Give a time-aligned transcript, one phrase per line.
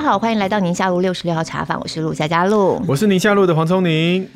[0.00, 4.26] 家好，欢迎来到宁夏路六十六号茶坊，我是陆夏嘉璐，我是宁夏路的黄聪宁。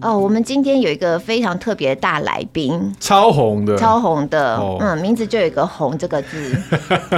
[0.00, 6.56] 哦，我们今天有一个非常特别的大来宾，超红的，超红的，哦、嗯，名字就有一个“红”这个字，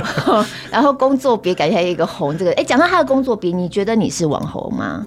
[0.72, 5.06] 然后工作别感觉还有一个“红”这个，哎，讲到他的工作别，你觉得你是网红吗？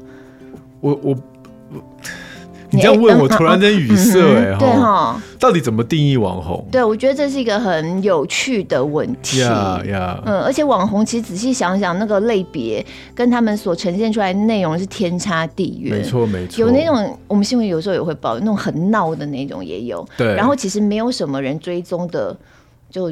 [0.79, 1.15] 我我。
[1.71, 1.79] 我
[2.71, 6.63] 你这样问我，突然间语塞哎，对哈，到底怎么定义网红？
[6.71, 9.39] 对，我觉得这是一个很有趣的问题。
[9.39, 15.97] 呀呀，嗯，而且网红其实仔细想想，那个类别跟他们所呈现出来的内容是天差地远。
[15.97, 20.07] 没错没错，有那种我们新闻有时候也会报，那种很闹的那种也有。
[20.15, 22.37] 对，然后其实没有什么人追踪的，
[22.91, 23.11] 就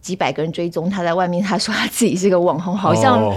[0.00, 3.30] 几百个人追踪他在外面，他说他自己是个网红，好像。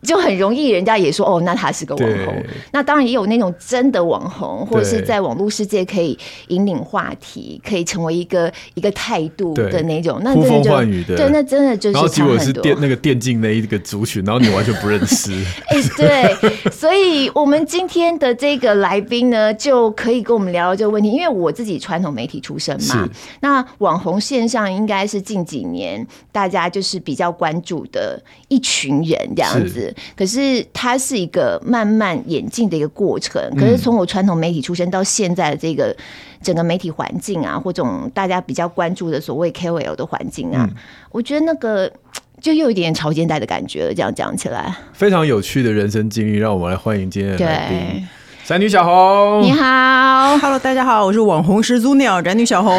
[0.00, 2.42] 哦就很容易，人家也说哦，那他是个网红。
[2.72, 6.16] 那当然也有那种真的网红，或者是在网络世界可以
[6.48, 10.20] 引领话题，可以成为一个一个态度的那种。
[10.22, 11.94] 那真的就呼风唤雨的，对，那真的就是。
[11.94, 15.32] 然后结果是电那个电竞那一个族群，然后你完全不认识。
[15.68, 21.10] 哎、欸，对，所以我们今天的这个来宾呢，就可以跟我们聊聊这个问题。
[21.10, 23.08] 因为我自己传统媒体出身嘛，
[23.40, 29.87] 那网红线上应该是近几年大家就是比较关注的一群人这样子。
[30.16, 33.42] 可是它是一个慢慢演进的一个过程。
[33.56, 35.94] 可是从我传统媒体出身到现在的这个
[36.42, 40.68] 整个媒体环境啊，或种大家比较关注的所谓 KOL 的环境啊，
[41.10, 41.90] 我觉得那个
[42.40, 43.94] 就又有一点潮间带的感觉了。
[43.94, 48.08] 这样讲起来，非常有趣的人生经历，让我们来欢迎今天的来宾。
[48.48, 52.72] 宅女小红，你好，Hello，大家好，我是网红始祖鸟 宅女小红，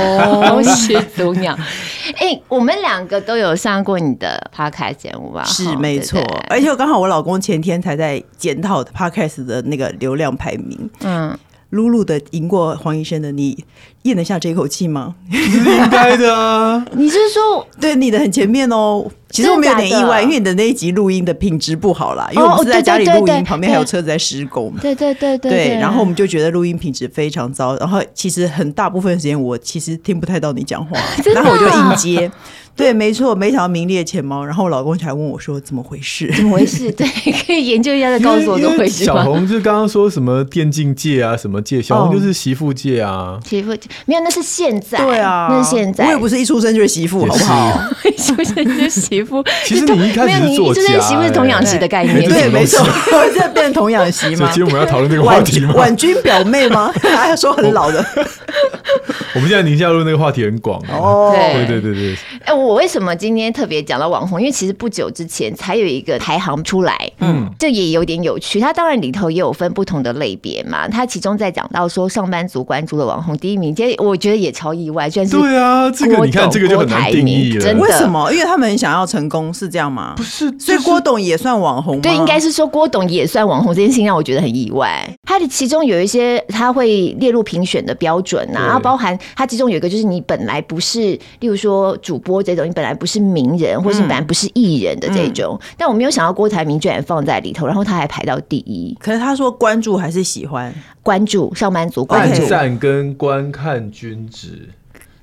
[0.64, 1.56] 始祖鸟。
[2.18, 5.44] 哎、欸，我们两个都有上过你的 Podcast 节目吧？
[5.46, 11.38] 是没错，而且我刚好我老公前天才在检讨 Podcast 的那个流量排名，嗯。
[11.70, 13.64] 露露的赢过黄医生的，你
[14.02, 15.14] 咽得下这口气吗？
[15.30, 16.84] 应该的啊。
[16.98, 19.06] 你是说对你的很前面哦？
[19.32, 24.74] 其实我们有点意外，因为你的那一集录音的品质不好啦，因为我们是在家里录音，旁边还有车子在施工。
[24.82, 25.52] 对对对对。
[25.52, 31.00] 对，然后我们就觉得录音品质非常糟，然后其实很大部分时间我其实听不太到你讲话，
[31.34, 32.32] 然后我就硬接。
[32.76, 34.46] 对，没错，没想到名列前茅。
[34.46, 36.32] 然后我老公才问我说：“怎么回事？
[36.34, 37.06] 怎么回事？”对，
[37.46, 39.04] 可以研究一下，再告诉我怎么回事。
[39.04, 43.38] 小红就刚刚说什么电竞界啊，什么界，小红就是媳妇界啊。
[43.46, 44.98] 媳妇界没有，那是现在。
[45.00, 46.06] 对啊，那是现在。
[46.06, 47.82] 我也不是一出生就是媳妇，好不好？
[48.06, 49.44] 一出生就是媳妇。
[49.66, 52.28] 其实你一开始是作家，媳妇是童养媳的概念。
[52.28, 52.86] 对，没错。
[53.34, 54.50] 现在变成童养媳吗？
[54.54, 55.74] 今天我们要讨论这个话题吗？
[55.76, 56.92] 婉君表妹吗？
[57.16, 58.04] 还要说很老的。
[59.36, 61.32] 我们现在宁夏路那个话题很广哦。
[61.36, 62.18] 对对对对。
[62.46, 63.50] 哎，我为什么今天？
[63.54, 68.60] 特别讲到网红，因为其实不久之前才有一个排行出来，嗯，这也有点有趣。
[68.60, 70.88] 它当然里头也有分不同的类别嘛。
[70.88, 77.62] 它其中在讲到说上班族关注的网红第一名，其实我觉得也超意外，居然是对啊，这个你看这个就很难定义了。
[77.62, 77.82] 真的？
[77.82, 78.32] 为什么？
[78.32, 80.14] 因为他们很想要成功，是这样吗？
[80.16, 82.02] 不是，所以郭董也算网红吗？
[82.04, 85.10] 对，应该是说郭董也算网红，这件事情让我觉得很意外。
[85.24, 91.00] 它的其中有一些他会列入评选的标准啊，然后包含它其中有一个就是你本来不是，
[91.40, 98.96] 例如说主播这种，你本来不是名人，或是你本来不是艺人的这种，嗯、但我没有想到郭台铭居然放在里头，然后他还排到第一。
[99.00, 100.72] 可是他说关注还是喜欢
[101.02, 104.70] 关注上班族关注，按赞跟观看均值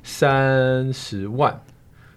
[0.03, 1.61] 三十万，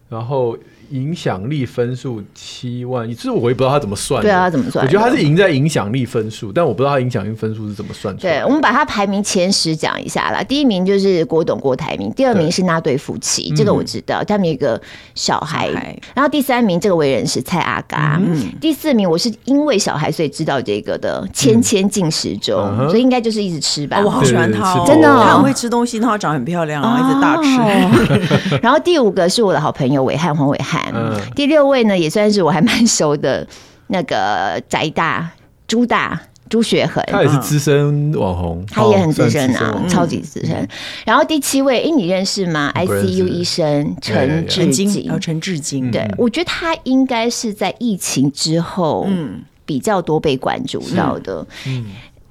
[0.09, 0.58] 然后。
[0.92, 4.22] 影响力分数七万，其实我也不知道他怎么算。
[4.22, 4.86] 对啊，他怎么算？
[4.86, 8.40] 我觉得他是赢在影响力分数，但我不知道他影响力分数是怎么算出来。
[8.40, 10.44] 对，我们把他排名前十讲一下啦。
[10.44, 14.80] 第一名就是郭董郭台铭，第二名是那对夫妻，这个我知道，他们有一个
[15.16, 15.70] 小孩。
[16.16, 22.56] 然后第三名这个为人是蔡阿嘎，嗯，第四名我是因为小孩所以知道这个的，千千进食中，
[22.90, 24.02] 所以应该就是一直吃吧。
[24.04, 28.60] 我好喜欢他，真的，他很会吃东西，然后长得很漂亮，然后一直大吃。
[28.62, 30.91] 然后第五个是我的好朋友伟汉黄暐瀚。
[30.94, 33.45] 嗯，第六位呢，也算是我还蛮熟的，
[33.88, 35.29] 那个宅大
[35.67, 36.19] 朱大
[36.50, 40.67] 朱雪恒，他也是资深网红，他也很资深啊，超级资深。
[41.06, 51.46] 然后第七位，哎，你认识吗？ICU 医生陈志金，陈志金，对，我觉得他应该是在疫情之后，嗯，比较多被关注到的。
[51.67, 51.85] 嗯，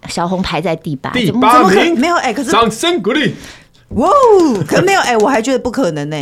[0.08, 3.32] 小红排在第八，第八名，没有哎，可是掌声鼓励。
[3.90, 4.10] 哇，
[4.66, 6.16] 可没有哎，我还觉得不可能呢。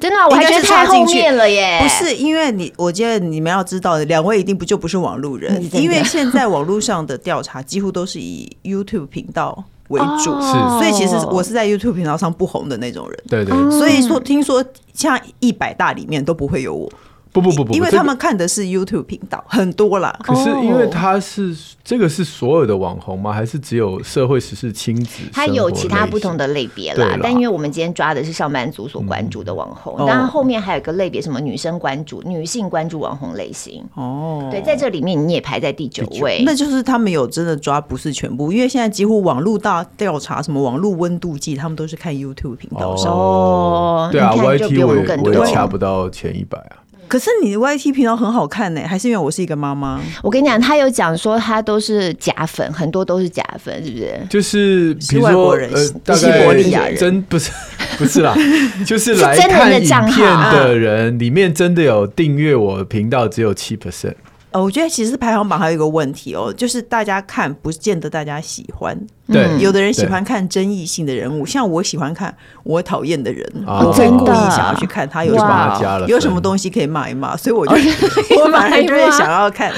[0.00, 1.80] 真的，我还觉得太后面了耶。
[1.80, 13.22] 不是，因为你，我觉得你们要知道，两位一定不就不是网路人，因为现在网络上的调查几乎都是以 YouTube 频道为主，是，所以其实我是在 YouTube 频道上不红的那种人。
[13.28, 13.54] 对对。
[13.70, 16.92] 所以说，听说像一百大里面都不会有我。
[17.32, 20.14] 不不不不，因为他们看的是 YouTube 频道，很多啦。
[20.22, 23.32] 可是因为他是这个是所有的网红吗？
[23.32, 25.22] 还是只有社会时事亲子？
[25.32, 27.16] 他有其他不同的类别啦。
[27.22, 33.82] 但因为我们今天抓的是上班族所关注的网红，当然后面还有一个类别，什么女生关注、女性关注网红类型。
[33.94, 36.42] 哦，对，在这里面你也排在第九位。
[36.44, 43.10] 那就是他们有真的抓不是全部，因为现在几乎网络大调查，什么网络温度计，他们都是看 YouTube 频道上。
[43.10, 44.92] 哦，对啊，YT 我
[45.24, 46.81] 我也掐不到前一百啊。
[47.08, 50.00] 可是你的 YT 频道很好看呢，还是因为我是一个妈妈？
[50.22, 54.26] 我跟你讲，他有讲说他都是假粉，很多都是假粉，是不是？
[54.30, 57.50] 就是比如说是外国人，呃，大西伯利亚人，真不是
[57.98, 58.34] 不是啦，
[58.86, 64.14] 就是来看影片的人里面真的有订阅我频道只有七 percent。
[64.52, 68.98] 呃，我觉得其实排行榜还有一个问题哦，就是大家看不见得大家喜欢。
[69.32, 77.72] 对，有的人喜欢看争议性的人物，像我喜欢看我讨厌的人，我会故意想要去看他有什么，有什么东西可以骂一骂，所以我就
[78.40, 79.72] 我反而就会想要看。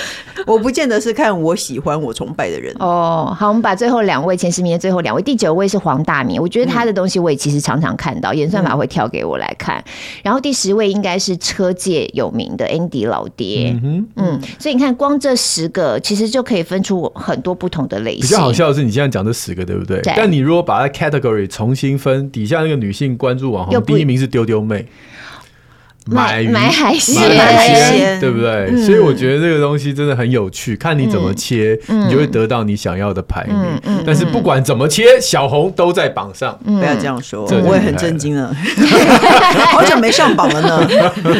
[0.46, 2.74] 我不见得是看我喜欢我崇拜的人。
[2.80, 9.82] 哦，好，我们把最后两位前十名的最后两位，第九位是黄大明，我觉得他的东西我也其实常常看到，演算法会跳给我来看。
[10.22, 18.22] 然后第十位应该是车界有名的 Andy 老爹，嗯嗯，所以你看光这十个其实就可以分出很多不同的类型。
[18.22, 19.32] 比较好笑的是，你现在讲的。
[19.44, 20.00] 十个对不对？
[20.00, 24.86] 对，但你如果把它 category 重新分，底下那个女性关注网红，第一名是丢丢妹。
[26.06, 28.68] 买买海鲜，海鲜对不对？
[28.70, 33.56] 嗯、所以我觉得这个东西真的很有趣，看你怎么切，嗯、你就会得到你想要的排名。
[34.04, 36.58] 但是不管怎么切，小红都在榜上。
[36.66, 38.54] 嗯、不要这样说，我也很震惊了，
[39.72, 40.88] 好久没上榜了呢。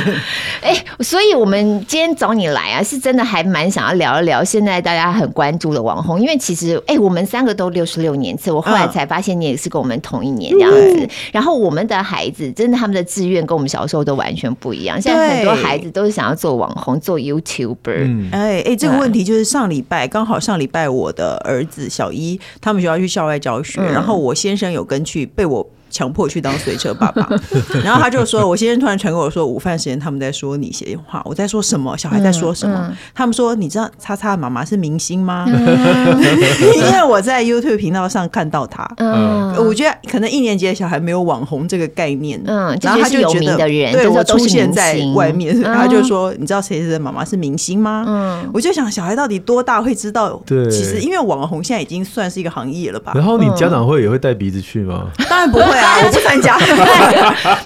[0.62, 11.06] 哎、欸，所以我们今天找你来啊，是真的还蛮想要聊一聊现在大家很关注的网红，因为其实哎、欸，我们三个都六十六年次，我后来才发现你也是跟我们同一年这样子。
[11.32, 14.53] 然后我们的孩子真的他们的志愿跟我们小时候都完全。
[14.54, 18.30] 不一样，现在很多孩子都是想要做网红，做 YouTuber。
[18.32, 25.66] 哎哎，这个问题就是上礼拜刚好上礼拜我的儿子小一他们学校去校外教学，然后我先生有跟去，被我。
[25.94, 27.28] 强迫去当随车爸爸，
[27.84, 31.96] 然后他就说：“我先生突然传给我说，午饭时间他们在说你些话，我在说什么？
[31.96, 32.92] 小孩在说什么？
[33.14, 35.46] 他们说你知道叉叉妈妈是明星吗？
[35.48, 38.84] 因为我在 YouTube 频道上看到他。
[38.96, 43.56] 嗯，我觉得可能一年级的小孩没有网红这个概念，嗯，然后他就觉得
[43.92, 48.04] 对我出现在外面，他就说你知道谁谁的妈妈是明星吗？
[48.08, 50.42] 嗯，我就想小孩到底多大会知道？
[50.44, 53.12] 对，其实因为网红现在已经算是一个行业了吧？
[53.14, 55.06] 然后你家长会也会带鼻子去吗？
[55.30, 55.64] 当然不会。”
[56.04, 56.58] 我不参加，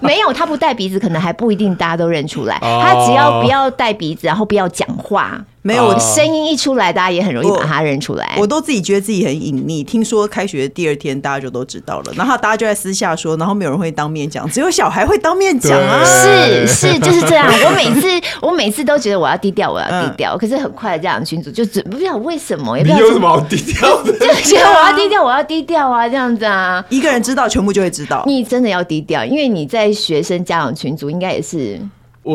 [0.00, 2.58] 没有他不带鼻子，可能还不一定大家都认出来。
[2.60, 5.38] 他只要不要带鼻子，然后不要讲话。
[5.68, 8.36] 没有，我的声音一出来，大家也很容易把他认出来。
[8.38, 9.84] 我，都自己觉得自己很隐秘。
[9.84, 12.12] 听说开学的第二天，大家就都知道了。
[12.16, 16.02] 然后大家就在私下说，然后没有人会当面讲，只有小孩会当面讲啊。
[16.02, 17.46] 是 是，就是这样。
[17.66, 18.08] 我每次
[18.40, 20.34] 我每次都觉得我要低调，我要低调。
[20.36, 26.82] 嗯、可是很快的，这样群组就准不知道为什么，也不知道有什么好低调的， 就觉得我要低调，我要低调啊，这样子啊。
[26.88, 28.24] 一个人知道，全部就会知道。
[28.26, 31.78] 你真的要低调，因为你在学生家长群组应该也是。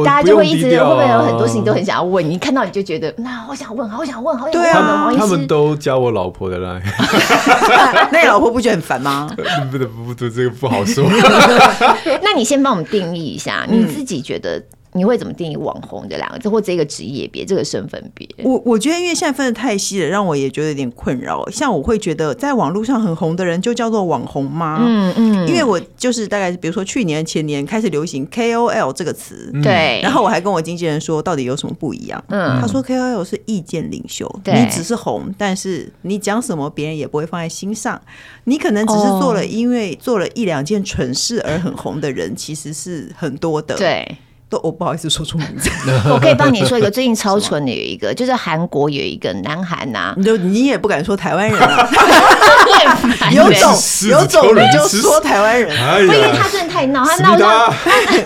[0.06, 4.64] 大家就会一直会不会有很多事情都很想要问你，看到你就觉得那好想问，好想问，好想问。
[4.64, 6.82] 对啊，他们都加我老婆的啦，
[8.12, 9.30] 那你老婆不觉得很烦吗？
[9.72, 11.04] 不不不，这个不好说。
[12.24, 14.62] 那你先帮我们定义一下，你自己觉得。
[14.94, 18.28] 你会怎么定义网红这两个字，或这个职业别、这个身份别？
[18.44, 21.48] 我我觉得，因为现在分的太细了，让我也觉得有点困扰。
[21.50, 24.84] 像我会觉得，在网络上很红的人就叫做网红吗？
[24.86, 25.48] 嗯嗯。
[25.48, 30.00] 因为我就是大概，比如说去年前年开始流行 KOL 这个词，对。
[30.04, 32.24] 然后我还跟我经纪人说，到底有什么不一样？
[32.30, 32.60] 嗯。
[32.62, 38.00] 他说 KOL 是意见领袖，你只是红，但是你讲什么别人也不会放在心上。
[38.46, 43.76] 你可能只是做了，因为做了一两件蠢事而很红的人，其实是很多的。
[43.76, 44.18] 对。
[44.62, 45.70] 我不好意思说出名字，
[46.12, 51.90] 我可以帮你说一个，最近超纯的有一个，就是韩国有一个南韩呐，你就你也不敢说台湾人啊，
[53.32, 53.74] 有种
[54.10, 55.76] 有种你就说台湾人，
[56.08, 57.74] 不因为他真的太闹，他闹上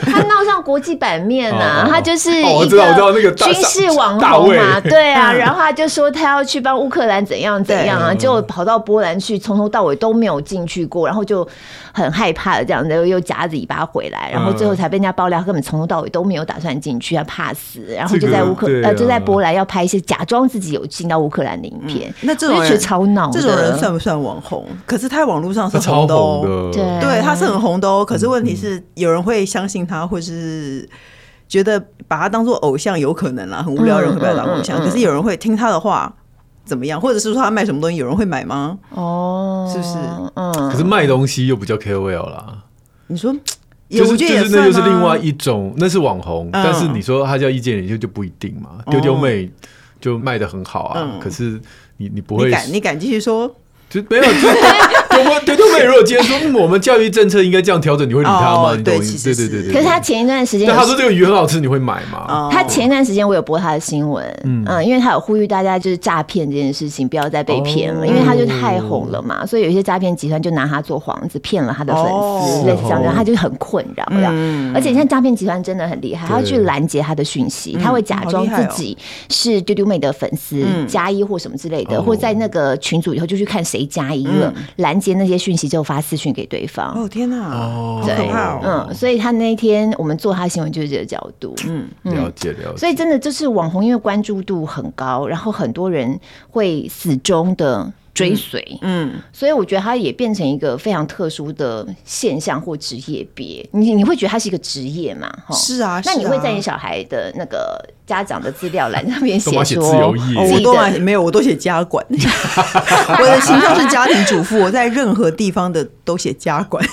[0.06, 11.48] 他闹上国际版面呐，他就是一个军事网红嘛，对啊， 然后他就说他要去帮乌克兰怎样怎样啊，就跑到波兰去，从头到尾都没有进去过，然后就
[11.92, 22.14] 很害怕的这样子，又夹着尾巴回来，然后最后才被人家爆料，根本从头到尾都没有打算进去，他怕死，然后就在乌克呃就在波兰要拍一些假装自己有进到乌克兰的影片。
[22.22, 24.66] 那这种人超闹，这种人算不算网红？
[24.86, 28.06] 可是他在网络上是红的哦，对，他是很红的哦。
[28.06, 30.88] 可是问题是，有人会相信他，或是
[31.48, 33.64] 觉得把他当做偶像，有可能啦。
[33.64, 36.14] 很无聊人会把他当偶像，可是有人会听他的话，
[36.66, 37.02] 怎么样？
[37.02, 38.78] 或者是说他卖什么东西，有人会买吗？
[38.92, 39.98] 哦，是不是？
[40.36, 40.54] 嗯。
[40.70, 42.64] 可是卖东西又不叫 KOL 啦。
[43.08, 43.34] 你说？
[43.90, 48.80] 就是就是那就是另外一一种，那是网红，但是你说他叫意见领袖就不一定嘛。
[48.92, 49.50] 丢丢妹
[50.02, 51.60] 就卖的很好啊，可是
[51.98, 53.54] 你你不会，你敢你敢继续说？
[53.90, 54.24] 就没有，
[55.24, 55.84] 就丢丢丢妹。
[55.84, 58.76] 如果今天说我们教育政策应该这样调整，你会理他吗？
[58.76, 59.24] 你懂意思？
[59.24, 59.74] 对对对对。
[59.74, 62.50] 可是他前一段时间，他说这个鱼很好吃，你会买吗？
[62.52, 78.98] 他前一段时间我有播他的新闻，嗯，因为他有呼吁大家就是诈骗这件事情不要再被骗了，因为他就太红了嘛，所以有一些诈骗集团就拿他做幌子骗了他的粉丝，类似这样，然后他就很困扰，嗯，而且现在诈骗集团真的很厉害，他要去拦截他的讯息，他会假装自己
[79.30, 86.94] 是丢丢妹的粉丝加一或什么之类的，或在那个群组以后就去看谁加一了，拦截截那些讯息之后发私讯给对方。
[86.94, 88.30] 哦天哪，哦，对，
[88.64, 92.78] 嗯，所以他那一天我们做他新闻就是这个角度，嗯，了解了解。
[92.78, 97.92] 所以真的就是网红，因为关注度很高，然后很多人会死忠的。
[98.18, 103.68] 追随，嗯，所以我觉得它也变成一个非常特殊的现象或职业别。
[103.74, 105.32] 你你会觉得它是一个职业吗？
[105.46, 106.02] 哈，是啊。
[106.04, 112.04] 那你会在你小孩的那个家长的资料栏上面写说，我都没有，我都写家管。
[112.10, 116.84] 我的形象是家庭主妇，我在任何地方的都写家管。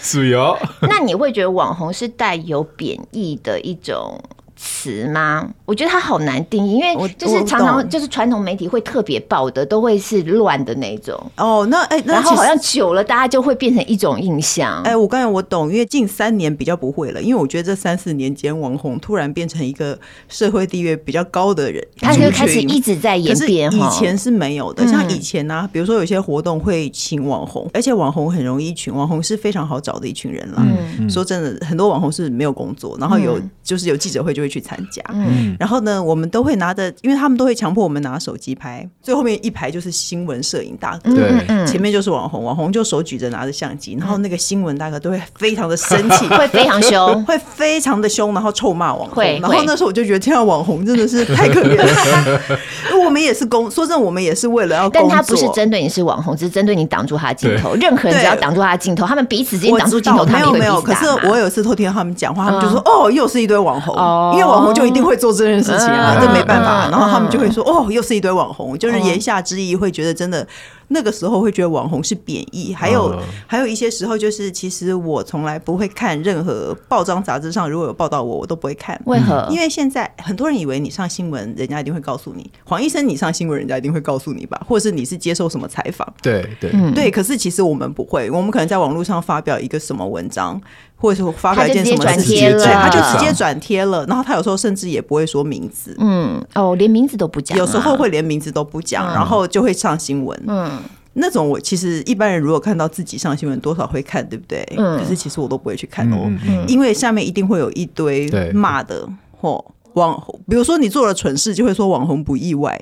[0.00, 0.56] 是哟。
[0.82, 4.20] 那你会觉得网红是带有贬义的一种
[4.58, 5.48] 词吗？
[5.64, 11.14] 我觉得它好难定义，因为就是常常就是传统媒体会特别报的，都会是乱的那种。
[11.36, 14.82] 哦，那哎，然后好像久了，大家就会变成一种印象。
[14.82, 19.96] 哎，我刚才我懂，因为近三年比较不会了，因为我觉得这三四年间，网红突然变成一个
[20.28, 23.72] 社会地位比较高的人，他就开始一直在演变。
[23.72, 30.66] 以前是没有的，像以前呢，比如说有些活动会请网红，而且网红很容易群，网红是非常好找的一群人了。
[31.08, 34.47] 说真的，很多网红是没有工作，然后有就是有记者会就会。
[34.48, 52.40] 去参加，嗯，然后呢，我们都会拿着，因为他们都会强迫我们拿手机拍，最后面一排就是新闻摄影大哥，对，前面就是网红，网红就手举着拿着相机，然后那个新闻大哥都会非常的生气， 会非常凶， 会非常的凶，然后臭骂网红，然后那时候我就觉得，天啊，网红真的是太可怜了。
[53.04, 57.74] 我们也是工，说真的，我们也是为了要，但他不是针对你是网红，只是针对你挡住他的镜头。
[57.76, 60.80] 任何人只要挡住他的镜头，他们彼此之间挡住镜头，他们没有没有。
[60.82, 63.94] 可是我有一次偷听他们讲话，他们就说，哦，又是一堆网红。
[64.36, 66.88] 因为网红就一定会做这件事情啊，这没办法。
[66.90, 70.46] 然后他们就会说：“哦，又是一堆网红。”就是言下之意会觉得真的。
[70.88, 78.98] 那个时候会觉得网红是贬义，还有、uh, 还有一些时候就是，其实我从来不会看任何报章杂志上如果有报道我，我都不会看。
[79.04, 79.46] 为何？
[79.50, 82.50] 因为现在很多人以为你上新闻，人家一定会告诉你。
[82.64, 84.60] 黄医生，你上新闻，人家一定会告诉你吧？
[84.66, 86.06] 或者是你是接受什么采访？
[86.22, 87.10] 对对、嗯、对。
[87.10, 90.60] 可是其实我们不会，我们可能在网络上发表一个什么文章，
[90.96, 94.06] 或者是发表一件什么事情，对，他就直接转贴了。
[94.06, 100.77] 然后他有时候甚至也不会说名字，嗯，哦，连名字都不讲，有时候会连名字都不讲，嗯、然后就会上新闻，嗯。
[101.18, 104.66] 那种我其实一般人如果看到自己上新闻，多少会看，对不对？
[104.76, 104.98] 嗯。
[104.98, 106.30] 可是其实我都不会去看哦，
[106.66, 109.08] 因为下面一定会有一堆骂的
[109.40, 109.62] 或
[109.94, 112.80] 网红，比如说你做了蠢事，就会说网红不意外。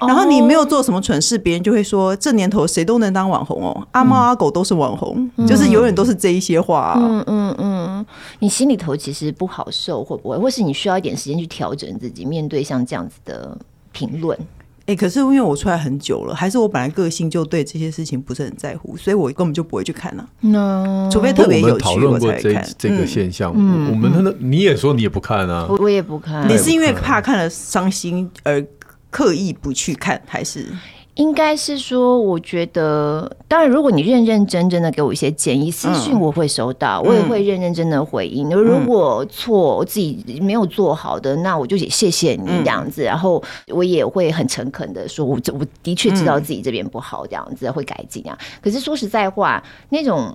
[0.00, 6.94] 然后你没有做什么蠢事，别人就会说这年头谁都能当网红哦，阿猫阿狗都是网红，就是永远都是这一些话。
[6.96, 8.06] 嗯嗯嗯，
[8.40, 10.36] 你心里头其实不好受，会不会？
[10.36, 13.56] 或是你需要一点时间去调整自己，面对像这样子的
[13.92, 14.38] 评论？
[14.88, 20.40] 哎、欸，可是因为我出来很久了，还是我本来个性就对这些事情不是很在乎，所以我根本就不会去看呢、啊。
[20.40, 21.10] No.
[21.12, 22.66] 除非特别有趣我才看。
[22.78, 25.66] 这个现象，嗯、我们那你也说你也不看啊？
[25.68, 26.48] 我我也不看。
[26.48, 28.66] 你是因为怕看了伤心而
[29.10, 30.64] 刻意不去看，还是？
[31.18, 38.48] 应该是说，我觉得，当然，如果你认认真真的给我一些建议，私讯我会收到，我也会认认真的回应。
[38.50, 43.02] 如果错，我自己没有做好的，那我就也谢谢你这样子。
[43.02, 48.38] 然后我也会很诚恳的说，我我的确知道自己这边不好，这样子会改进啊。
[48.62, 50.32] 可是说实在话，那种。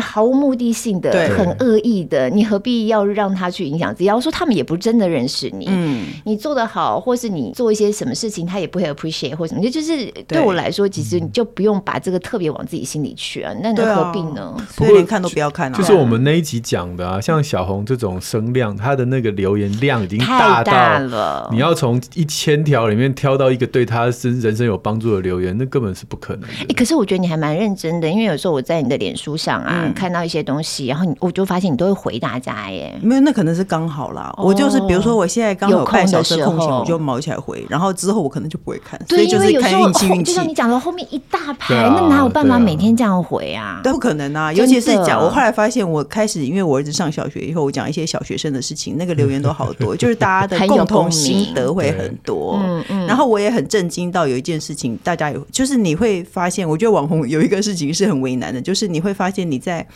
[0.00, 4.04] 毫无目的性的、很恶意的，你何必要让他去影响自己？
[4.04, 13.52] 要说他们也不真的认识你，嗯，你做得好，或是你做一些什么事情，他也不会 appreciate 或什么，就就是对我来说，其实你就不用把这个特别往自己心里去啊。
[13.62, 14.54] 那你何必呢？
[14.70, 15.76] 所以连看都不要看啊。
[15.76, 26.48] 就是我们那一集讲的啊，像小红这种声量，她的那个留言量已经大到了，你要从一千条里面挑到一个对她是人生有帮助的留言，那根本是不可能。
[26.50, 29.81] 哎，可是我觉得你还蛮认真的，因为有时候我在你的脸书上啊。
[29.94, 32.98] 看到一些东西，然后你我就发现你都会回大家耶。
[33.02, 34.32] 没有，那可能是刚好啦。
[34.38, 37.64] 我就是比如说，我现在刚好有半小时空闲，我就毛起来回。
[37.68, 39.00] 然后之后我可能就不会看。
[39.08, 43.80] 对，因为有时候就像你讲的，后面一大排，那哪有办法每天这样回啊？
[43.82, 44.52] 都不可能啊！
[44.52, 52.58] 尤其是讲，我后来发现，我开始因为我儿子上小学以后，我讲一些小学生的事情，那个留言都好多， 就是大家的共同心得会很多。
[52.64, 53.06] 嗯嗯。
[53.06, 59.86] 然后我也很震惊到有一件事情，大家有就是你会发现，我觉得网红有一个事情是很为难的，就是你会发现你在。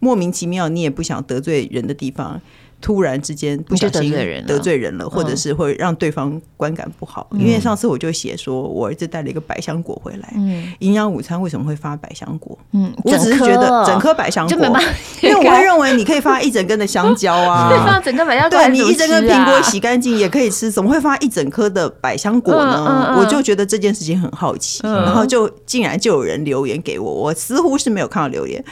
[0.00, 2.38] 莫名其妙你也不想得罪人的地方。
[2.80, 4.12] 突然之间不小心
[4.46, 7.26] 得罪人了，或者是会让对方观感不好。
[7.32, 12.58] 因为上次我就写说，我儿子带了一个百香果回来，嗯营养午餐为什么会发百香果？
[12.72, 14.78] 嗯，我只是觉得整颗百香果，
[15.22, 23.16] 因为我会认为你可以发一整根的香蕉啊， 放整个百香果，对，你一整根苹果洗干净也可以吃，怎么会发一整颗的百香果呢？
[23.18, 28.62] 我就觉得这件事情很好奇，然后就竟然就有人留言给我，我似乎是没有看到留言，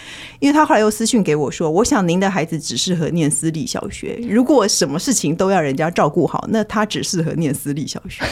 [0.42, 4.18] 因为他后来又私信给我说，我想您的孩子只适合念私立小学。
[4.28, 8.25] 如果什么事情都要人家照顾好，那他只适合念私立小学。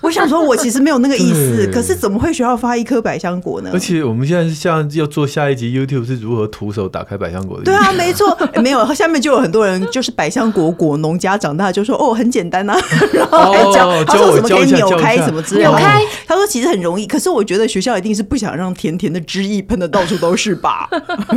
[0.00, 3.70] 我想说，我其实没有那个意思，可是怎么会学校发一颗百香果呢？
[3.72, 7.64] 而且我们现在是像要做下一集 YouTube 是如何徒手打开百香果的？
[7.64, 12.80] 对啊，没错、欸，没有，下面就有很多人就是百香果果农家长大就说哦，很简单呐、啊，
[13.12, 20.88] 然后还教、哦、他说什么可以扭开什么之类的，扭开，他说其实很容易，可是我觉得学校一定是不想让甜甜的汁液喷的到处都是吧？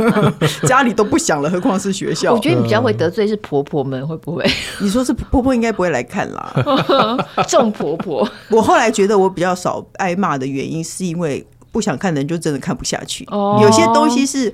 [0.66, 2.32] 家里都不想了，何况是学校？
[2.32, 4.44] 我觉得你比较会得罪是婆婆们，会不会？
[4.80, 6.52] 你说是婆婆应该不会来看啦，
[7.46, 8.26] 众婆婆。
[8.54, 13.24] 我后来觉得我比较少挨骂的原因，是因为不想看的人就真的看不下去。
[13.26, 13.62] Oh.
[13.62, 14.52] 有些东西是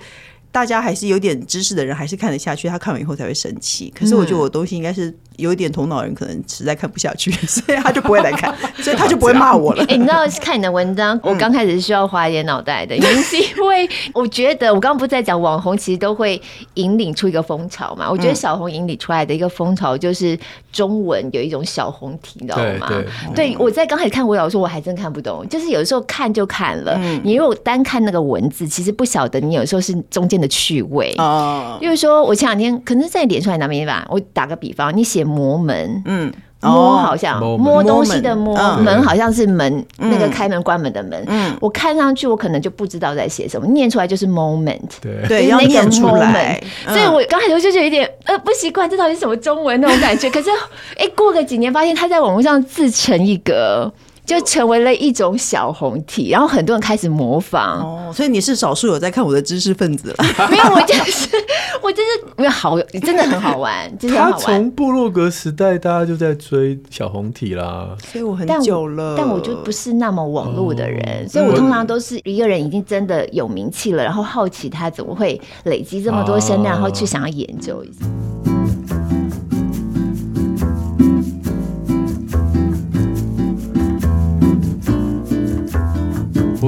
[0.51, 3.93] 大家还是有点知识的人还是看得下去，他看完以后才会生气。
[3.95, 5.15] 可是我觉得我东西应该是。
[5.37, 9.83] 有一点头脑人可能实在看不下去， 所以他就不会来看， 所以他就不会骂我了。
[9.85, 16.41] 哎、欸，你知道看你的文章，我刚开始是需要花一点脑袋的，原因是因为我觉得我刚刚不是在讲网红其实都会
[16.75, 18.11] 引领出一个风潮嘛？
[18.11, 20.39] 我觉得小红引领出来的一个风潮就是
[20.71, 22.91] 中文有一种小红体，你知道吗？
[23.35, 31.79] 对，我在刚开始看我有时候我还真看不懂，就是有的时候看就看了，你如果单看那个文字，其实不晓得你有时候是中间的趣味哦。
[31.81, 35.25] 就是说我前两天可能在脸书还哪边吧，我打个比方，你写。
[35.31, 39.03] 摸门，嗯，摸好像摸东西的摸，门。
[39.03, 41.25] 好像是门，那个开门关门的门。
[41.29, 45.27] 嗯，我看上去我可能就不知道在写什么，念出来就是 moment，对。
[45.29, 46.63] 对，要念出来。
[46.89, 49.81] 所以我刚开始就有一点呃不习惯，这到底是什么中文？
[49.81, 50.29] 那种感觉。
[50.29, 50.51] 可是
[50.99, 53.91] 哎，过个几年发现他在网络上自成一格。
[54.25, 57.81] 就成为了一种小红体，然后很多人开始模仿。
[57.81, 60.17] 哦，所以你是少数有在看我的知识分子了。
[60.51, 61.29] 没有，我就是
[61.83, 63.91] 我就是没有好，真的很好玩。
[63.99, 64.33] 真的好玩。
[64.33, 69.15] 他从部落格时代，大家就在追小红体啦，所以我很久了。
[69.17, 78.07] 但我，但我就不是那么网络的人，哦，所以我通常都是一个人已经真的有名气了，然后好奇他怎么会累积这么多声量，然后去想要研究一下。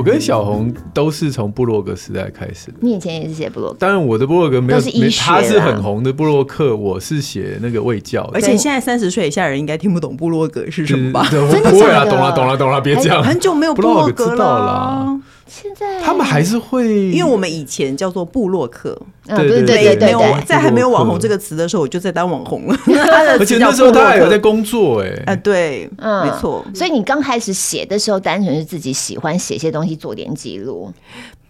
[0.03, 2.79] 我跟小红都是从布洛格时代开始的。
[2.81, 8.29] 你以前也是写布洛格，当然我的布洛格没有，是没他是很红的布洛克，我是写那个卫教。
[8.35, 11.25] 而且现在三十岁以下人应该听不懂布洛格是什么吧？
[11.31, 13.23] 不会啊，懂了懂了懂了，别这样。
[13.23, 15.21] 很久没有布洛格了。
[15.55, 22.79] 现在他们还是会，因为我们以前叫做布洛克，对对对对，在还没有网红这个词的时候，我就在当网红了。
[23.39, 26.65] 而且那时候他还有在工作，哎，啊，对，嗯，没错。
[26.75, 30.91] 所以你刚开始写的时候，单纯是自己喜欢写些东西，做点记录。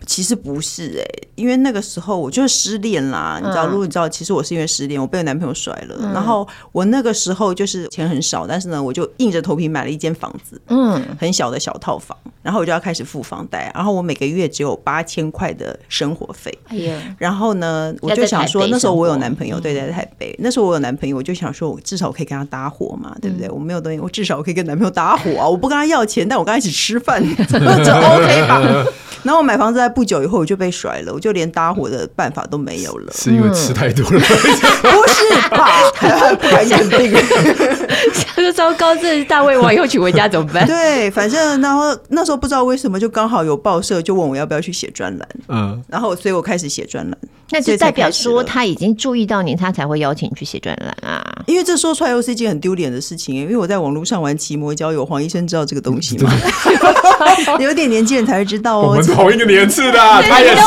[0.07, 23.49] 其实不是哎、欸，因为那个时候我就是失恋啦，你知道，如果你知道，其实我是因为失恋，我被我男朋友甩了，嗯、然后我那个时候就是钱很少，但是呢，我就硬着头皮买了一间房子，嗯，很小的小套房，然后我就要开始付房贷，然后我每个月只有八千块的生活费，哎呀，然后呢，我就想说，那时候我有男朋友，对，在台北，那时候我有男朋友，我就想说，我至少我可以跟他搭伙嘛，对不对？
[23.51, 28.61] 我没有东西，我至少我可以跟男朋友搭伙啊，我不跟他要钱，但我跟他一起吃饭， 这 OK 吧？
[29.23, 33.13] 然后我买房子在不久以后我就被甩了，我就连搭伙的办法都没有了。
[33.15, 34.19] 是因为吃太多了？
[34.19, 34.23] 嗯、
[34.83, 35.69] 不是吧？
[36.41, 37.13] 不敢肯定。
[38.35, 40.65] 这个糟糕，这是大胃王以后娶回家怎么办？
[40.67, 47.19] 对，反正然后那时候不知道为什么就刚好有报社就问我要不要去写专栏，嗯，然后所以我开始写专栏。
[47.53, 51.23] 那就代表说他已经注意到你，他才会邀请你去写专栏啊。
[51.47, 56.33] 因为这说出来又是一件很丢脸的事情，因为我在网络上玩奇摩交友，黄医生知道这个东西吗？
[57.61, 59.01] 有点年纪人才会知道哦。
[59.03, 60.63] 同一个年次的， 他也是。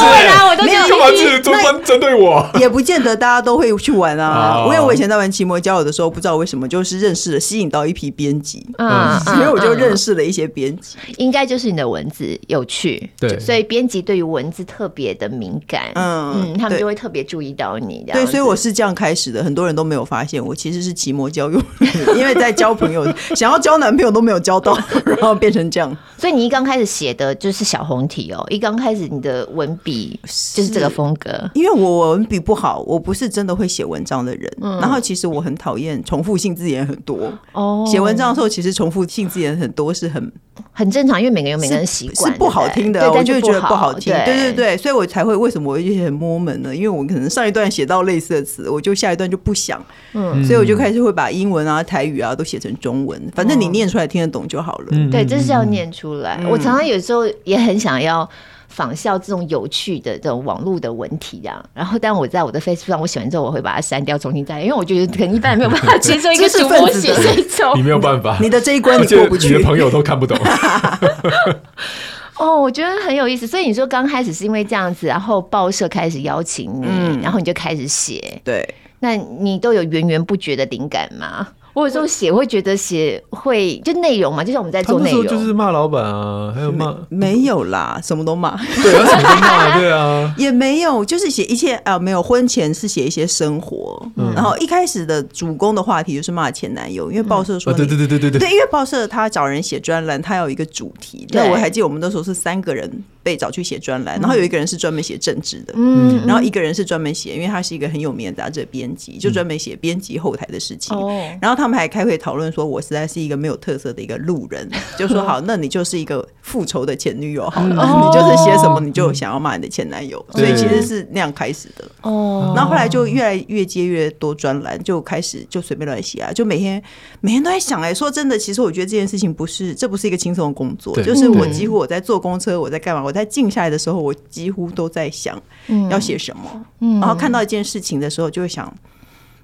[0.64, 2.48] 没有干嘛是专门针对我？
[2.60, 4.64] 也不见得大家都会去玩啊。
[4.66, 10.98] 因为我以前在玩奇摩交友的时候，不知道为什么就是认识了，吸引到一批编辑，嗯，所以我就认识了一些编辑。
[11.18, 18.04] 应该就是你的文字有趣，对，所以编辑对于文字特别的敏感，嗯嗯，他们就会特别注意到你。
[18.12, 21.62] 对，所以我是这样开始的，很多人都没有发现我其实是奇摩交友，
[22.16, 25.96] 因为在交朋友， 想要交男朋友都没有交到， 然后变成这样。
[26.18, 30.20] 所以你一刚开始写的就是小红体哦，一刚开始你的文笔
[30.54, 31.50] 就是这个风格。
[31.54, 34.52] 因为我文笔不好，我不是真的会写文章的人。
[34.62, 37.32] 嗯、然后其实我很讨厌重复性字眼很多。
[37.52, 40.32] 哦，写文章的时候其实重复性字眼很多是很
[40.72, 44.14] 很正常，因为每个人有每个人习惯，是不好听的，我就觉得不好听。
[44.26, 46.76] 对对对，所以我才会为什么我一直很摸门呢？
[46.76, 55.10] 因为我可能上一段写到类似的词，我就下一段就不想，嗯，所以我就开始会把英文啊、台语啊都写成中文，反正你念出来听得懂就好了。
[55.12, 56.40] 对，这是要念出来。
[56.50, 58.30] 我常常有时候也很想要。
[58.76, 70.38] 仿效这种有趣的这种网络的文体这样，然后但我在我的 Facebook 上，我写完之后我会把它删掉，重新再来，因为我觉得可能 一般人没有办法接受一个主播写这种，你没有办法，你的这一关你过不去，你的朋友都看不懂。
[72.38, 73.48] 哦，我觉得很有意思。
[73.48, 78.42] 所以你说刚开始是因为这样子，然后报社开始邀请你，嗯、然后你就开始写。
[78.44, 81.48] 对，那你都有源源不绝的灵感吗？
[81.76, 102.90] 我有时候写会觉得写会就内容嘛，就像我们在做内容，就是骂老板啊，还有骂没有啦，什么都骂， 对啊，什么都骂，对啊， 也没有，就是写一切啊，没有婚前是写一些生活，嗯、然后一开始的主攻的话题就是骂前男友，因为报社说、嗯，对对对对对对，对，因为报社他找人写专栏，他有一个主题，那，我还记得我们那时候是三个人。
[103.26, 110.96] 被找去写专栏，然后有一个人是专门写政治的，嗯，然后一个人是专门写，因为他是一个很有名的杂志编辑，就专门写编辑后台的事情。
[111.42, 121.84] 然后他们还开会讨论说，我实在是一个没有特色的一个路人， 就说好，那你就是一个复仇的前女友好了，你就是写什么你就想要骂你的前男友，所以其实是那样开始的。
[122.04, 126.80] 哦，然后后来就越来越接越多专栏，就开始就随便乱写啊，就每天
[127.22, 133.15] 每天都在想哎，说真的，其实我觉得这件事情不是，这不是一个轻松的工作，就是我几乎我在坐公车，我在干嘛，我。
[133.16, 135.42] 在静下来的时候，我几乎都在想
[135.90, 136.66] 要写什么。
[136.82, 138.72] 嗯，然后看到一件事情的时候，就会想，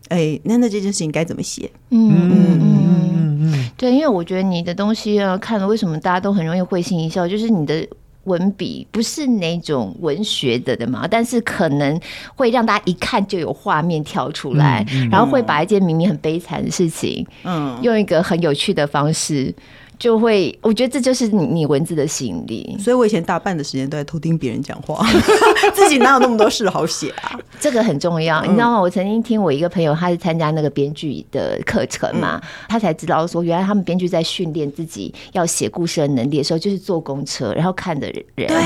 [0.10, 1.72] 哎，那那这件事情该怎么写？
[1.90, 7.88] 嗯嗯嗯嗯，对，因为我觉得你的东西啊，看了为什么大家都很容易会心一笑，就是你的
[8.26, 12.00] 文笔不是那种文学的的嘛，但是可能
[12.36, 19.54] 会让大家一看就有画面跳出来，嗯嗯、然后会把一件明明很悲惨的事情，嗯，用一个很有趣的方式。
[20.02, 22.76] 就会，我觉得这就是你你文字的吸引力。
[22.80, 25.06] 所以我以前大半的时间都在偷听别人讲话，
[25.76, 27.40] 自己哪有那么多事好写啊？
[27.60, 28.82] 这个很重要，你知道吗？
[28.82, 38.48] 我曾经听我一个朋友，他是参加那个编剧的课程嘛，他才知道说，原来他们编剧在训练自己要写故事的能力的时候，就是坐公车，然后看的人。
[38.48, 38.58] 对。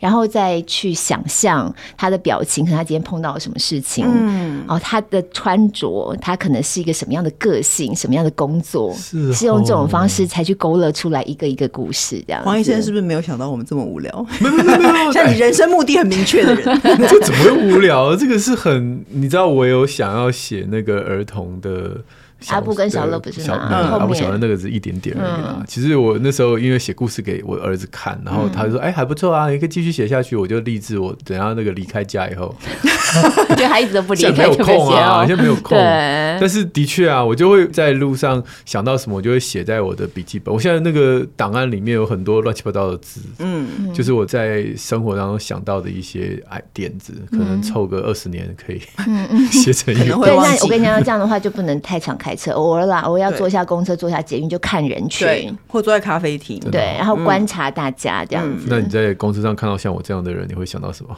[0.00, 12.42] 然后再去想象他的表情，和他今天碰到了什么事情，嗯，哦，他的穿着，他可能是一个什么样的个性，什么样的工作，是，是用这种方式才去勾勒出来一个一个故事，这样。
[12.42, 14.26] 黄医生是不是没有想到我们这么无聊？
[14.40, 18.16] 没有没有没有， 像你人生目的很明确的人，这怎么会无聊？
[18.16, 21.98] 这个是很，你知道，我有想要写那个儿童的。
[22.48, 23.56] 阿布跟小乐不是吗？
[23.56, 25.62] 阿布小乐那个是一点点而已啦。
[25.66, 32.54] 其实我那时候因为写故事给我儿子看，然后他就说：“哎，还不错啊，你可以继续写下去。”我就立志，我等下那个离开家以后，
[33.56, 35.76] 就， 他一直都不离开，没有空啊，现在没有空。
[35.78, 40.54] 但是的确啊，我就会在路上想到什么，我就会写在我的笔记本。
[40.54, 48.80] 我现在那个档案里面有很多乱七八糟的字，嗯，就是我在生活当中想到的一些哎点子，可能凑个二十年可以
[49.52, 50.14] 写成一个。
[50.16, 52.29] 对，那我跟你讲，这样的话就不能太敞开。
[52.30, 58.66] 开车偶尔啦，我要坐下公车，坐下捷运就看人群，或坐在咖啡厅，对，然后观察大家这样子。
[58.68, 61.16] 那你在公车上看到像我这样的人，你会想到什么？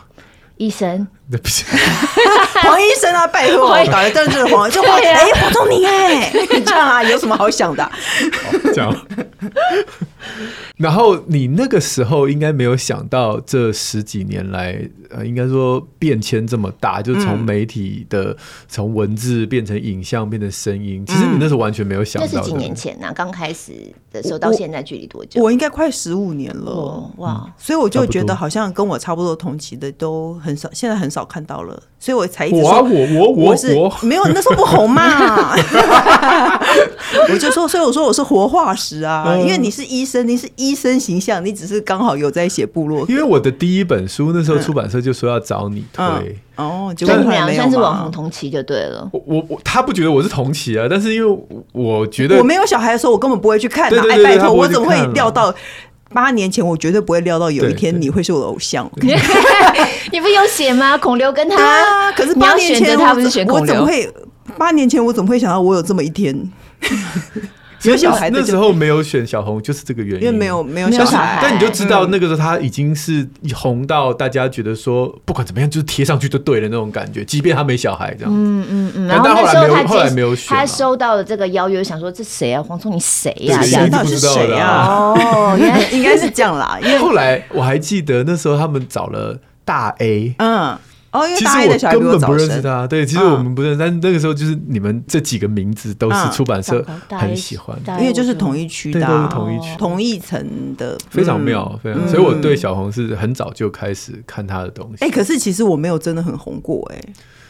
[0.56, 1.06] 医生？
[1.30, 1.66] 对不起，
[2.64, 7.92] 黄医生啊，拜托，搞的真是黄，就黄哎，黄宗明哎， 你这样啊，有什么好想的？
[8.72, 8.96] 这样。
[10.76, 14.78] 然后你那个时候应该没有想到，这十几年来，
[15.10, 18.36] 呃，应该说变迁这么大，就从媒体的
[18.68, 21.04] 从文字变成影像，变成声音。
[21.06, 22.28] 其实你那时候完全没有想到。
[22.28, 23.12] 这是几年前呢？
[23.14, 23.72] 刚开始
[24.10, 25.40] 的时候到现在距离多久？
[25.42, 27.46] 我应该快十五年了，哇！
[27.56, 35.54] 所以我就觉得好像跟我差不多同期的都很少，现在很少看到了，所以我才一直说，我我我我是没有，那时候不红嘛。
[37.30, 43.06] 我就说，所以我说我是活化石啊，因为你是医生，你是医生形象，你只是刚好有在写部落。
[43.08, 46.04] 因为我的第一本书那时候出版社就说要找你推
[46.56, 49.08] 哦，就你们俩算是网红同期就对了。
[49.12, 53.88] 我我他不觉得我是同期啊，但是因为我觉得我没有小孩的时候，我根本不会去看。
[54.10, 55.54] 哎，拜托，我怎么会料到
[56.12, 56.66] 八年前？
[56.66, 58.90] 我绝对不会料到有一天你会是我的偶像。
[60.12, 60.98] 你不有写吗？
[60.98, 63.62] 孔刘跟他，可是八年前他不是选孔刘？
[63.62, 64.12] 我怎么会？
[64.58, 66.36] 八年前我怎么会想到我有这么一天？
[67.84, 71.38] 有小孩那时候没有选小红，就是这个原因，因为没有没有小孩。
[71.42, 78.32] 但你就知道那个时候他已经是红到大家觉得说不管怎么样就是贴上去就对了那种感觉，即便他没小孩这样。
[78.32, 79.06] 嗯嗯嗯。
[79.08, 80.56] 然后那时候他，后来没有选。
[80.56, 82.62] 他收到了这个邀约，想说这谁啊？
[82.62, 83.60] 黄聪你谁呀？
[83.62, 84.86] 谁不知道啊？
[85.14, 86.78] 哦，原来应该是这样啦。
[86.82, 90.78] 因为后来我还记得那时候他们找了大 A，嗯。
[91.12, 102.08] 哦，因为大一的小孩实我根本不认识他，对，其实我们不认识，但那个时候就是你们这几个名字都是出版社很喜欢，因为就是同一区的，对，都是同一区，同一层的，非常妙，非常。
[102.08, 105.04] 所以我对小红是很早就开始看他的东西。
[105.04, 107.00] 哎，可是其实我没有真的很红过，哎。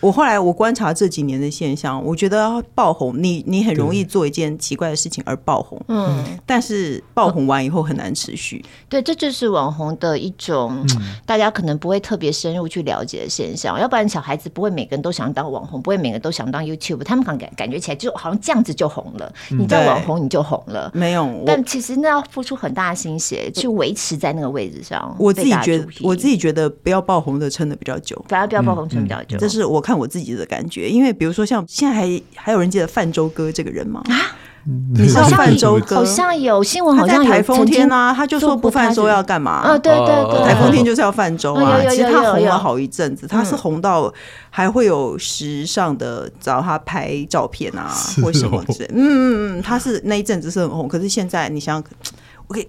[0.03, 8.65] 我后来我观察这几年的现象，我觉得爆红，你你很容易做一件奇怪的事情而爆红，嗯，但是爆红完以后很难持续。
[8.89, 10.85] 对，这就是网红的一种
[11.25, 13.79] 大家可能不会特别深入去了解的现象。
[13.79, 21.31] 要不然小孩子不会每个人都想当网红，不会每个人都想当 YouTube，他们感感觉起来就好像这样子就红了，你叫网红你就红了，没有。
[21.47, 25.15] 但其实那要付出很大的心血去维持在那个位置上。
[25.17, 29.39] 我自己觉得，我自己觉得不要爆红的撑的比较久，反而不要爆红撑比较久。
[29.39, 29.92] 这是我看。
[29.99, 34.03] 我自己的感觉，因为比如说像现在还还有人记得泛舟哥这个人吗？
[34.09, 34.37] 啊，
[34.95, 35.97] 你知道泛舟哥？
[35.97, 39.53] 好像有新闻，好像台风天啊，他就说不泛舟要干嘛？
[39.53, 41.81] 啊，对对对，台风天就是要泛舟啊。
[41.91, 44.13] 其实他红了好一阵子，他是红到
[44.51, 47.91] 还会有时尚的找他拍照片啊，
[48.23, 48.91] 或什么之类。
[48.93, 52.13] 嗯嗯嗯，他是那一阵子是很红，可是现在你想想。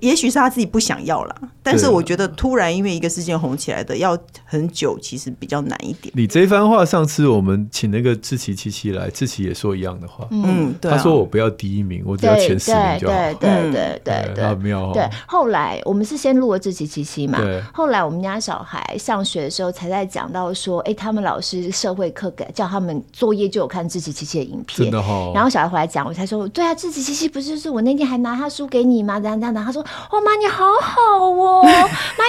[0.02, 6.14] 也许是他自己不想要了，但是我觉得突然因为一个事件红起来的，要很久其实比较难一点。
[6.16, 10.28] 你这番话，上次我们请那个志奇七七来，志奇也说一样的话。
[10.32, 13.14] 嗯，对，他说我不要第一名，我只要前十名就好。
[13.14, 14.92] 对对对对对，很妙。
[14.94, 17.40] 对，后来我们是先录了志奇七七嘛，
[17.74, 29.20] 后来我们家小孩上学的时候才在讲到说，哎，他们老师社会课给叫他们作业就有看志奇七七的影片，真的哈然后小孩回来讲，我才说，对啊，志奇七七不是就是我那天还拿他书给你吗？
[29.20, 29.82] 这样这样的，他说。
[30.12, 31.70] 哦，妈，你好好哦，妈，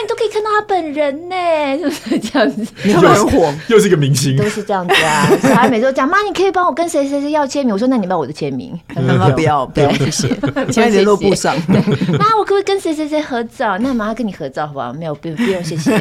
[0.02, 1.36] 你都可以看到他本人呢，
[1.78, 2.66] 是不是这样子？
[2.82, 5.28] 你很火，又是一个明星，都是这样子啊。
[5.42, 7.74] 小孩每次都讲，妈，你可以帮我跟谁谁谁要签名。
[7.74, 8.78] 我说，那你要我的签名。
[8.96, 10.28] 妈妈不要，不要，谢谢。
[10.72, 11.54] 现在联络簿上。
[12.18, 13.76] 妈，我可不可以跟谁谁谁合照？
[13.78, 14.92] 那妈妈跟你合照好不好？
[14.92, 15.98] 没有，不用，不用，谢谢。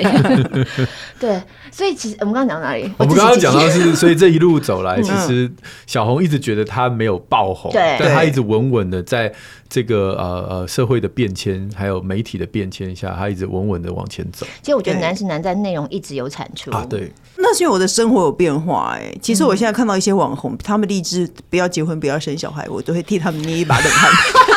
[1.20, 2.92] 对，所以其实我们刚刚讲到哪里？
[2.98, 5.52] 我们刚刚讲到是，所以这一路走来，其实
[5.86, 9.34] 小红一直觉得她没有爆红，对，但她一直稳稳的在。
[9.74, 14.46] 这个呃呃社会的变迁，还有媒体的变迁下，他一直稳稳的往前走。
[14.62, 16.86] 其实我觉得难是难在内容一直有产出啊。
[16.88, 19.12] 对，那是因为我的生活有变化哎。
[19.20, 24.12] 其实我现在看到一些网红，他们立志不要结婚，不要生小孩，我都会替他们捏一把冷汗。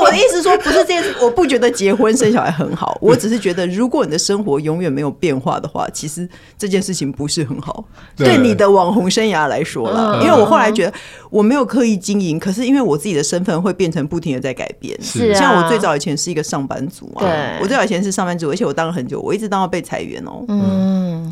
[0.00, 7.84] 我的意思说，不是这件事，我不觉得结婚生小孩很好，我只是觉得，如果你的生活永远没有变化的话，其实这件事情不是很好，
[8.16, 10.20] 对你的网红生涯来说了。
[10.22, 10.92] 因为我后来觉得，
[11.30, 14.96] 我没有刻意经营，可是因为我自己的身份会变成不停的在改变。
[15.02, 17.26] 是，像我最早以前是一个上班族啊，
[17.60, 20.44] 我最早以前是上班族，而且我当了很久，我一直当到被裁员哦。
[20.48, 20.87] 嗯，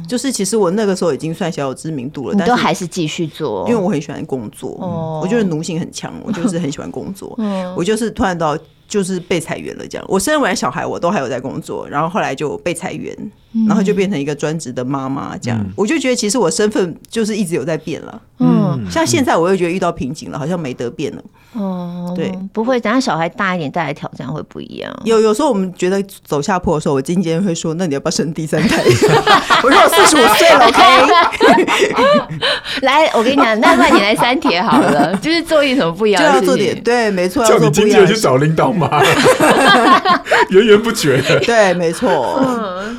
[0.09, 4.71] 就是其实我那个时候已经算小有知名度了，但都还是继续做，因为我很喜欢工作，
[5.23, 7.39] 我觉得奴性很强，我就是很喜欢工作，
[7.77, 8.57] 我就是突然到。
[8.89, 10.07] 就是被裁员了，这样。
[10.09, 13.13] 我生完小孩，我都还有在工作，然后后来就被裁员，
[13.67, 15.59] 然后就变成一个专职的妈妈，这样。
[15.61, 18.21] 嗯、我就觉得其实我身份就是一直有在变了。
[18.39, 21.23] 嗯，像现在我又觉得遇到瓶颈了，好像没得变了。
[21.55, 24.95] 哦，对，不会，等下小孩大一点带来挑战会不一样。
[25.05, 28.83] 有有时候我们觉得走下坡的时候，我经纪人会说：“那你要不要生第三胎？”
[29.65, 30.83] 我说：“我四十五岁了，OK。
[32.83, 39.03] ”来，我跟你讲，那不然你来三铁好了，就是做一什么不一样的事情，就要做点对，没错，叫你经纪人去找领导吗？
[40.51, 41.23] 源源不绝。
[41.47, 42.39] 对，没错。
[42.47, 42.99] 嗯、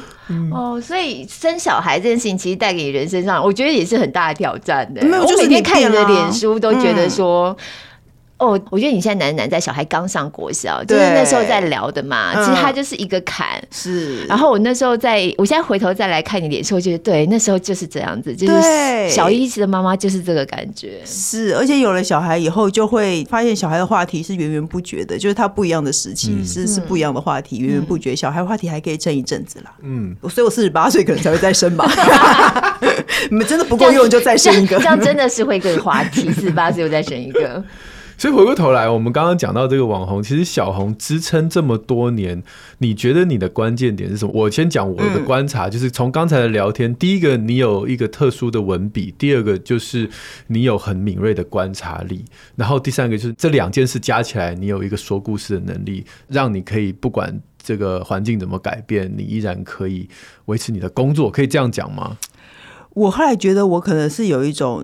[0.52, 5.02] 哦，所以生小孩这件事情其实带给你人生上，我觉得也是很大的挑战的。
[5.02, 7.56] 我每天看你的脸书，都觉得说。
[7.60, 7.64] 嗯
[8.38, 12.34] 哦，我觉得你现在难难在小孩刚上国小，就是那时候在聊的嘛。
[12.46, 14.24] 其实他就是一个坎，是。
[14.26, 21.02] 然后我那时候在，我现在回头再来看你脸书，我觉得对，那时候就是这样子，就是小一时的妈妈就是这个感觉。
[21.04, 28.16] 是，而且有了小孩以后，就会发现小孩的话题是源源不绝的，就是他不一样的时期是是不一样的话题，源源不绝。
[28.16, 29.74] 小孩话题还可以撑一阵子啦。
[29.82, 31.88] 嗯，所以我四十八岁可能才会再生吧。
[33.32, 36.32] 你们真的不够用就再生一个，这样真的是会更话题。
[36.32, 37.64] 四十八岁又再生一个。
[38.18, 42.42] 所以回过头来，我们刚刚讲到这个网红，其实小红支撑这么多年，
[42.80, 44.32] 你觉得你的关键点是什么？
[44.34, 50.10] 我先讲我的观察，就是从刚才的聊天，第一个你有一个特殊的文笔，第二个就是
[50.48, 52.26] 你有很敏锐的观察力，
[52.56, 60.10] 然后第三个就是这两件事加起来，你有一个说故事的能力，让你可以不管这个环境怎么改变，你依然可以
[60.46, 62.18] 维持你的工作，可以这样讲吗？
[62.96, 64.84] 我后来觉得我可能是有一种。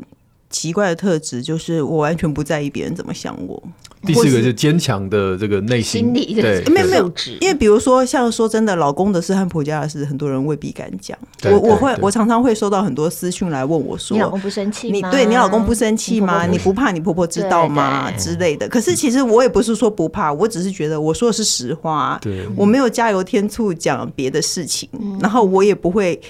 [0.53, 3.61] 奇怪的特质就是我完全不在意别人怎么想我。
[4.05, 11.17] 第四个是坚强的这个内心，心对，没有没有，因为比如说像说真的，老公的事和婆家的事，很多人未必敢讲。
[11.45, 14.91] 我我会我常常会收到很多私讯来问我说：“你老公不生气？
[14.91, 16.45] 你对你老公不生气吗？
[16.45, 18.11] 你不怕你婆婆知道吗？
[18.11, 24.89] 之类的。”可是其实我也不是说不怕，我只是觉得我说的是实话，对，我没有加油添醋讲别的事情，
[25.21, 26.21] 然后我也不会。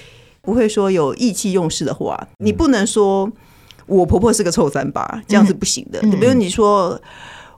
[0.46, 3.26] 不会说有意气用事的话，你不能说
[3.86, 6.00] 我婆婆是个臭三八，这样是不行的。
[6.00, 7.00] 比如你说。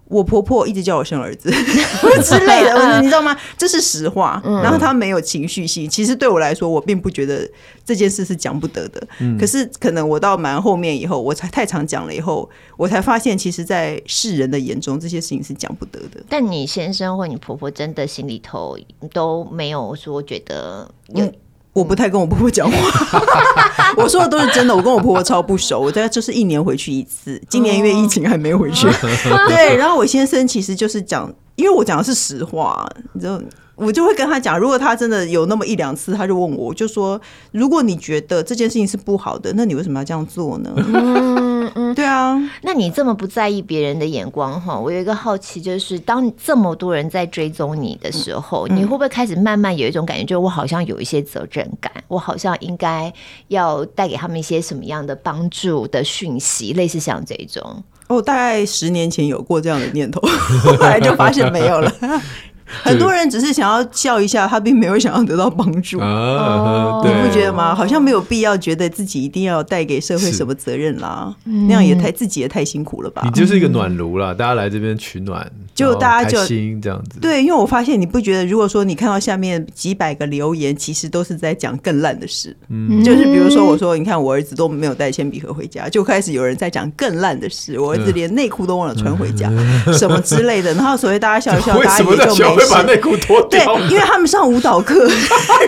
[0.08, 1.50] 我婆婆一直叫我生儿子
[2.22, 3.36] 之类的，你知道吗？
[3.58, 4.40] 这是实话。
[4.44, 7.44] 然后她没有情绪性，其实对我来说，我并不觉得
[7.84, 9.04] 这件事是讲不得的。
[9.36, 16.22] 可是可能我到蛮后面以后，我才太常讲了以后，我才发现，其实，在世人的眼中，这些事情是讲不得的。
[16.28, 18.78] 但你先生或你婆婆真的心里头
[19.12, 21.28] 都没有说觉得有。
[21.76, 23.22] 我不太跟我婆婆讲话，
[23.98, 24.74] 我说的都是真的。
[24.74, 27.38] 我跟我婆婆超不熟，我大概就是一年回去一次。
[27.50, 28.88] 今年因为疫情还没回去。
[29.46, 33.38] 对，然后我先生其实就是讲，因为我讲的是实话，你知道。
[33.74, 37.20] 我就会跟他讲，如果他真的有那么一两次，他就问我，我就说，
[37.52, 40.72] 如果你觉得这件事情是不好的，那你为什么要这样做呢？
[40.78, 42.34] 嗯 嗯，对啊。
[42.62, 44.78] 那你这么不在意别人的眼光哈？
[44.78, 53.12] 我有一个好奇，就是当这么多人在追踪你的时候，你会不会开始慢慢有一种感觉，就是我好像有一些责任感，我好像应该
[53.48, 57.84] 要带给他们一些什么样的帮助的讯息，类似像这种？
[58.08, 60.20] 哦，大概十年前有过这样的念头，
[60.64, 61.92] 后来就发现没有了。
[62.82, 65.98] 很多人只是想要笑一下，他并没有想要得到帮助。
[66.00, 67.74] 啊，你不觉得吗？
[67.74, 71.34] 好像没有必要觉得自己一定要带给社会什么责任啦。
[71.44, 73.22] 那样也太自己也太辛苦了吧？
[73.24, 77.20] 你就是一个暖炉啦，大家来这边取暖，就大家就开心这样子。
[77.20, 82.56] 对，因为我发现你不觉得，如果说你看到下面几百个留言，其实都是在讲更烂的事。
[82.68, 87.78] 嗯，就是比如说我说，你看我儿子都没有带铅笔盒回家，就开始有人在讲更烂的事。
[87.78, 89.50] 我儿子连内裤都忘了穿回家，
[89.96, 90.74] 什么之类的。
[90.74, 92.55] 然后所以大家笑一笑， 大家也就没。
[92.56, 95.06] 会把内裤脱掉，对，因为他们上舞蹈课，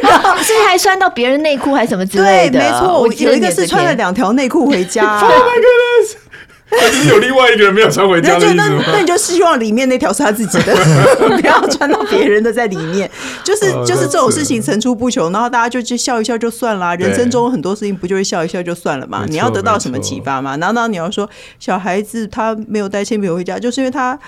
[0.02, 2.58] 然后是还穿到别人内裤还是什么之类的。
[2.58, 5.22] 对，没错，我有一个是穿了两条内裤回家。
[6.70, 8.68] 他就是有另外一个人没有穿回家的意思吗？
[8.68, 10.76] 那那你就希望里面那条是他自己的，
[11.40, 13.10] 不要穿到别人的在里面。
[13.42, 16.94] 就是就是这种事情层出不穷，然后大家就去笑一笑就算了。
[16.96, 19.24] 人生中很多事情不就是笑一笑就算了嘛？
[19.26, 20.56] 你要得到什么启发吗？
[20.56, 21.26] 难道你要说
[21.58, 24.18] 小孩子他没有带铅笔回家，就是因为他？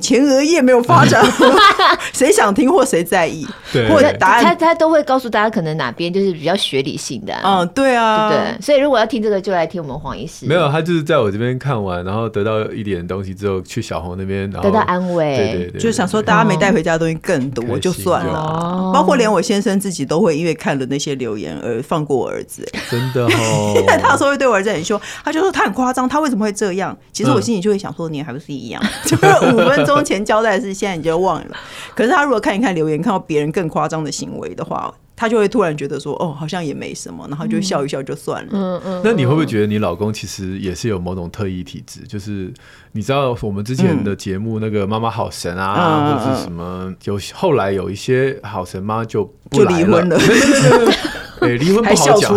[0.00, 1.24] 前额叶没有发展，
[2.12, 3.88] 谁想听或谁在意，对。
[3.88, 10.46] 或者答案，他他都会告诉大家可能哪边就是比较学理性的，啊，嗯，对啊，对，对，所以如果要听这个，就来听我们黄医师。
[10.46, 26.96] 没有，他就是在我这边看完，然后得到一点东西之后，去小红那边，然后得到安慰，对对对，就想说大家没带回家的东西更多，哦、就算了，哦、包括连我先生自己都会因为看了那些留言而放过我儿子，真的哦， 因为他有时候会对我儿子很凶，他就说他很夸张，他为什么会这样？
[27.12, 30.74] 其实我心里就会想说，你还不是一样， 就是五分钟前交代的。
[30.74, 31.56] 现在你就忘了，
[31.94, 38.50] 可是他如果看一看留言，看到别人更夸张的行为的话，他就会突然觉得说：“哦，好像也没什么。”然后就笑一笑就算了。
[38.52, 39.00] 嗯嗯。
[39.04, 42.00] 那你会不会觉得你老公其实也是有某种特异体质？
[42.08, 42.52] 就是
[42.92, 50.18] 你知道我们之前的节目那个妈妈好神啊，嗯、或者是什么，有后来有一些好神妈就就离婚了。
[51.38, 52.34] 对， 离婚不好讲，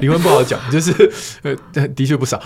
[0.00, 0.92] 离婚不好讲，就是
[1.42, 2.40] 呃，的确不少。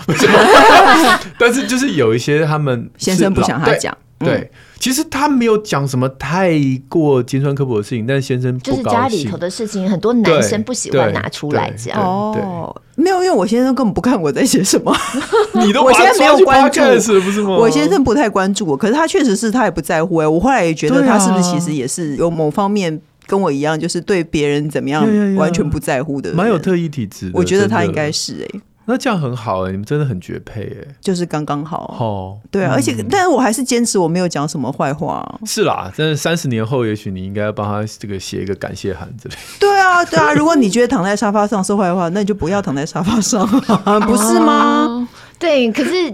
[1.37, 3.95] 但是就是有一些他们先生不想他讲。
[4.19, 11.97] 对，其实他没有讲什么太过尖酸刻薄的事情，但是先生就是家里头的事情，很多男生不喜欢拿出来讲。
[12.01, 14.93] 哦，没有，因为我先生根本不看我在写什么，
[15.65, 16.81] 你都我现在没有关注，
[17.21, 17.55] 不是吗？
[17.55, 20.27] 我先生不太关注我，可是他确实是他也不在乎哎。
[20.27, 27.31] 我后来也觉得他是不是其实也是有某方面跟我一样，就是对别人怎么样完全不在乎的，蛮有特异体质。
[27.33, 28.59] 我觉得他应该是哎。
[28.91, 31.95] 那这样很好哎、欸，你们真的很绝配哎、欸，就是刚刚好。
[31.99, 35.39] 哦，对啊，嗯、而且，但是我还是坚持我没有讲什么坏话。
[35.45, 39.35] 是啦，但是三十年后，也许你应该要帮他这个写一个感谢函之类。
[39.59, 43.47] 对啊，对啊，如果你觉得躺在沙发上说坏话，那你就不要躺在沙发上，
[44.07, 44.87] 不是吗？
[44.87, 46.11] 哦、对，可是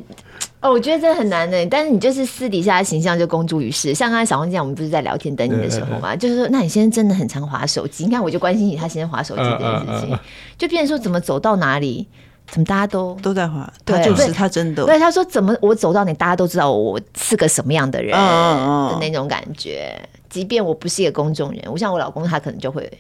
[0.60, 1.66] 哦，我觉得这很难的。
[1.68, 10.20] 但是你就是私底下的形象就公诸于世，像刚才小红这样，我们不是在聊天等你的时候嘛，对就是说，那你现在真的很常滑手机，你看我就关心你，他现在滑手机这件事情，uh, uh, uh, uh.
[10.58, 12.06] 就变成说怎么走到哪里。
[12.48, 13.72] 怎么大家都都在滑？
[13.84, 14.86] 对，就是他真的。
[14.86, 20.00] 对，他说怎么我走到你，大家都知道我是个什么样的人的那种感觉。
[20.30, 22.92] 即便我不是一个公众人，我像我老公，他可能就会，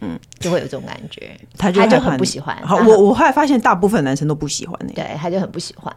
[0.00, 1.30] 嗯，就会有这种感觉。
[1.56, 2.56] 他就很不喜欢。
[2.62, 4.78] 好，我我后来发现，大部分男生都不喜欢。
[4.94, 5.94] 对，他就很不喜欢，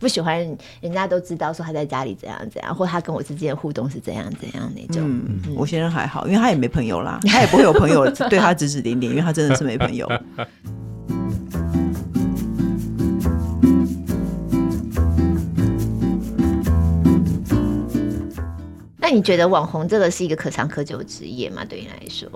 [0.00, 0.38] 不喜欢
[0.80, 5.02] 人家都知道说他在家里怎样怎样，或他跟我之间的互动是怎样怎样那种。
[5.04, 10.10] 嗯，我先生还好，因为他也没朋友啦，他也不会有朋友 对他指指点点，因为他真的是没朋友。
[19.10, 21.64] 你觉得网红这个是一个可长可久的职业吗？
[21.64, 22.28] 对你来说？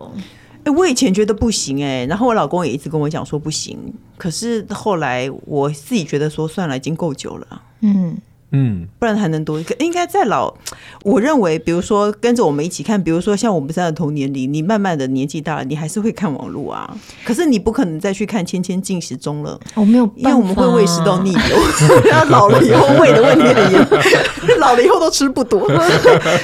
[0.64, 3.78] 哎、欸，我以前觉得不行哎、欸，然后我老公也一直跟我讲说不行。
[4.16, 7.62] 可是后来我自己觉得说算了，已经够久了。
[7.80, 8.16] 嗯
[8.54, 9.74] 嗯，不然还能多一个。
[9.78, 10.54] 应该在老，
[11.02, 16.96] 我认为，比如说跟着我们一起看，比如说像我们现在同年龄，你慢慢的年纪大了，你还是会看网络啊。
[17.24, 21.58] 可是你不可能再去看《千千进时钟》了，我没有，因为我们会胃食道逆流，
[22.10, 23.98] 然后老了以后胃的问题很严重，
[24.58, 25.60] 老了以后都吃不多，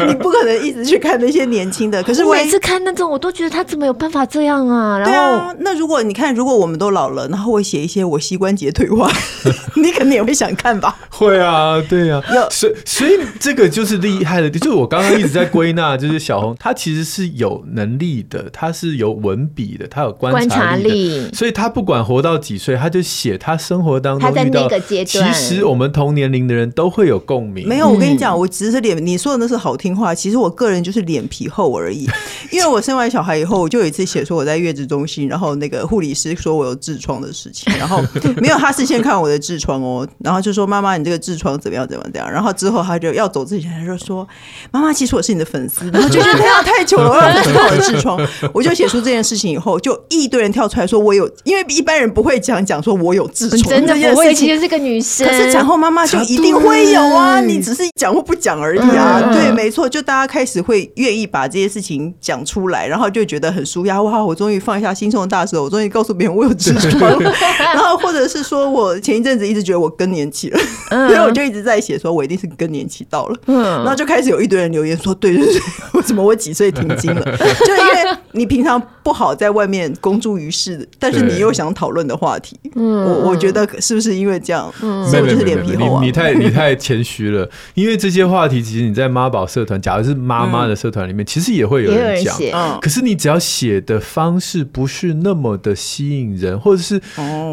[0.07, 2.03] 你不可能一直去看那些年轻的。
[2.03, 4.99] 可是我每次看那种，我都觉得他怎么有办法这样啊？
[4.99, 9.11] 然后，对啊，那如果你看，如果我们都老了，然后我写一些我膝关节退化，
[9.77, 10.97] 你肯定也会想看吧？
[11.11, 24.69] 会啊，对啊，所以所以这个就是厉害的，就是我刚刚一直在归纳，就是小红她其实是有能力的，她是有文笔的，她有观察力，察力，所以她不管活到几岁，她就写她生活当中遇到，
[25.05, 27.67] 其实我们同年龄的人都会有共鸣。
[27.69, 32.09] 没有，我跟你讲，我只是脸，你说的那是好听话，其实我个人就是脸皮厚而已。
[32.51, 38.03] 因为我生完小孩以后，我就有一次写说我在月子中心，然后那个护理师说我有痔疮的事情，然后
[38.39, 44.27] 没有，他是先看我的痔疮哦，然后就说妈妈，你这个痔疮怎么样怎么样，然后之后他就要走之前他就说
[44.71, 48.19] 妈妈，其实我是你的粉丝， 然后就觉得他要太久了，我要看我的痔疮，
[48.55, 67.19] 我就写出这件事情以后，就一堆人跳出来说我有，因为一般人不会讲讲说我有痔疮，真的不会，其实是个女生，可是产后妈妈就一定会有啊，你只是讲或不讲而已啊，对，没错，就大家开始会愿意把这些事情讲出来，然后就觉得很舒压，哇，我终于放下心中的大石头，我终于告诉别人我有痔疮，
[67.59, 73.63] 然后或者是说我前一阵子一直觉得我更年期了，所以我就一直在写说我一定是更年期到了，嗯。
[73.63, 75.61] 然后就开始有一堆人留言说，对对对，
[75.93, 77.21] 为什么我几岁停经了？
[77.67, 83.05] 就因为你平常不好在外面公诸于世，但是你又想讨论的话题，嗯。
[83.05, 86.01] 我我觉得是不是因为这样，所以我就是脸皮厚啊？
[86.01, 92.79] 你你太你太谦虚了， 因为这些话题其实你在妈宝社团，假如是妈妈的社团里面，其实也会有人讲，嗯。
[92.81, 97.01] 可是你只要写的方式不是那么的吸引人，或者是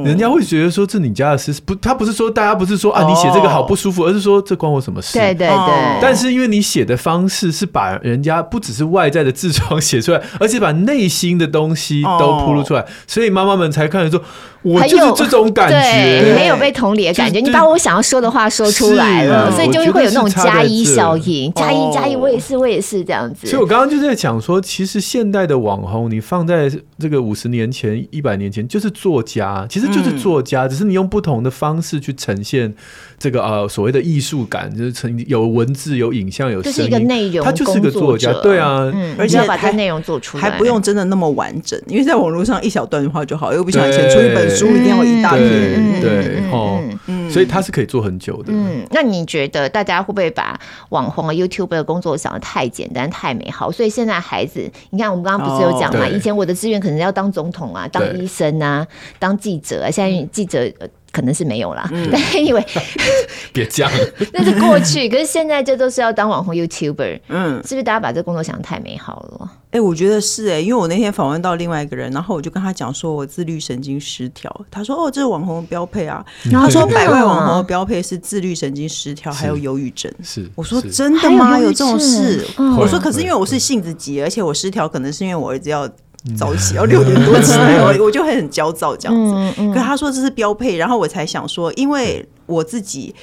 [0.05, 5.17] 人家会觉得说，这你家的事不，他不是说大家不是说啊你写这个好不舒服，而是说这关我什么事？
[5.17, 5.99] 对对对。
[6.01, 14.23] 但是因为你写的方式是把人家不只是外在的痔疮写出来，而且把内心的东西都铺露出来，所以妈妈们才看得说。
[14.63, 23.47] 我就是这种感觉，对没有被同理的感觉，你把我想要说的话说出来了，所以就会有那种加一效应，加一加一，我也是，我也是这样子。
[23.47, 32.73] 所以我刚刚就在讲说，其实现代的网红，你放在这个五十年前、一百年前，就是作家，其实就是作家，只是你用不同的方式去呈现
[33.19, 46.81] 这个呃所谓的艺术感，就是成有文字、有影像、有声音，就是一个内容，他就是个作家，对啊，而且要把这内容做出来，还不用真的那么完整，因为在网络上一小段话就好，又不像以前出一本书一定要一大篇，对，哦，
[47.29, 48.51] 所以他是可以做很久的。
[48.51, 53.71] 嗯，那你觉得大家会不会把网红啊、YouTuber 的工作想得太简单、太美好？
[53.71, 56.07] 所以现在孩子，你看我们刚刚不是有讲嘛？
[56.07, 58.87] 以前我的志愿可能要当总统啊、当医生啊、
[59.19, 60.71] 当记者啊，现在记者。
[61.11, 62.65] 可能是没有啦，嗯、 但因为
[63.53, 63.91] 别这样，
[64.33, 65.09] 那是过去。
[65.09, 69.51] 可是现在这都是要当网红 YouTuber，嗯，是不是大家把这工作想得太美好了？
[69.69, 76.25] 哎、欸，我觉得是哎、欸，因为我那天访问到另外一个人，然后我就跟他讲说我自律神经失调，他说哦，这是网红的标配啊。
[76.49, 80.11] 然后他说百万网红的标配是自律神经失调，还有忧郁症。
[80.23, 81.57] 是，我说真的吗？
[81.59, 82.45] 有，有这种事？
[82.77, 85.89] 我说可是因为我是性子急，而且我失调可能是因为我儿子要。
[86.35, 89.61] 早起要六点多起来，我 我就会很焦躁这样子。
[89.73, 93.13] 可是他说这是标配，然后我才想说，因为我自己。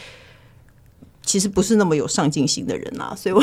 [1.24, 3.42] 其实不是那么有上进心的人啊，所以我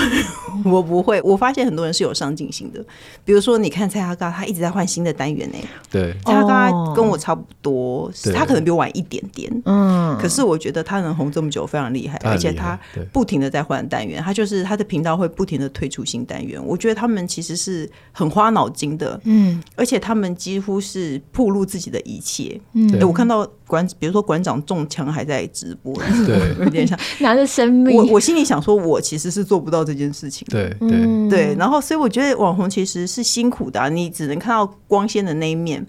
[0.71, 1.21] 我不会。
[1.23, 2.83] 我发现很多人是有上进心的，
[3.25, 5.57] 比如说你看蔡阿嘎，他一直在换新的单元呢。
[5.89, 9.51] 对，蔡阿嘎跟我差不多，他可能比我晚一点点。
[9.65, 12.79] 嗯，可是我觉得他能红这么久非常厉害，而且他
[13.11, 16.63] 不停的在换单元，他就是他的频道会不停的推出新单元。
[16.65, 22.59] 我觉得他们其实是很花脑筋的，嗯，而且他们几乎是暴露自己的一切。
[22.73, 25.95] 嗯，我看到馆，比如说馆长中枪还在直播，
[26.27, 27.95] 对， 有点像 拿着生命。
[27.95, 30.69] 我我心里想说，我其实是做不到这件事情的。
[30.77, 35.87] 对对对，然后所以我觉得网红其实是辛苦的啊，你只能看到光鲜的那一面。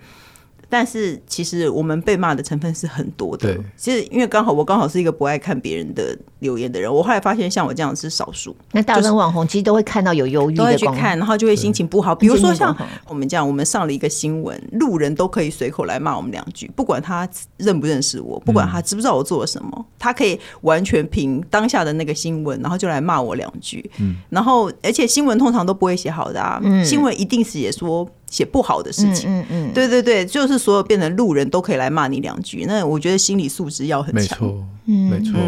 [0.72, 3.52] 但是其实我们被骂的成分是很多的。
[3.52, 8.56] 对，其实因为刚好我刚好是一个不爱看别人的留言的人，我后来发现像我这样是少数。
[8.70, 12.14] 那大部分网红其实都会看到有忧郁的，都会去看，然后就会心情不好。
[12.14, 12.74] 比如说像
[13.06, 23.90] 我们这样，我们上了一个新闻，路人都可以随口来骂我们两句，不管他认不认识我，不管他知不知道我做了什么，他可以完全凭当下的那个新闻，然后就来骂我两句。
[23.98, 28.08] 嗯，然后而且新闻通常都不会写好的啊，新闻一定是也说。
[28.32, 35.38] 写不好的事情，嗯嗯，对对对，就是所有变成路人都可以来骂你两句，那我觉得心理素质要很强，没错，嗯，没错，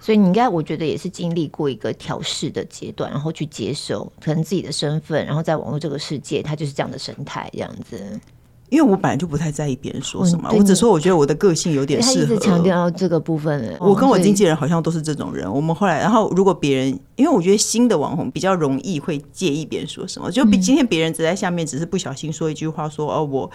[0.00, 8.20] 所以你应该我觉得也是经历过一个调试的阶段，然后去接受可能自己的身份，然后在网络这个世界，它就是这样的生态，这样子。
[8.70, 12.26] 因为我本来就不太在意别人说什么，我只说我觉得我的个性有点适合。
[12.26, 15.52] 他一直强调这个部分，我跟我经纪人好像都是这种人。
[15.52, 23.50] 我们后来，然后如果别人，因为我觉得新的网红比较容易会介意别人说什么，就比今天别人只在下面只是不小心说一句话，说哦我。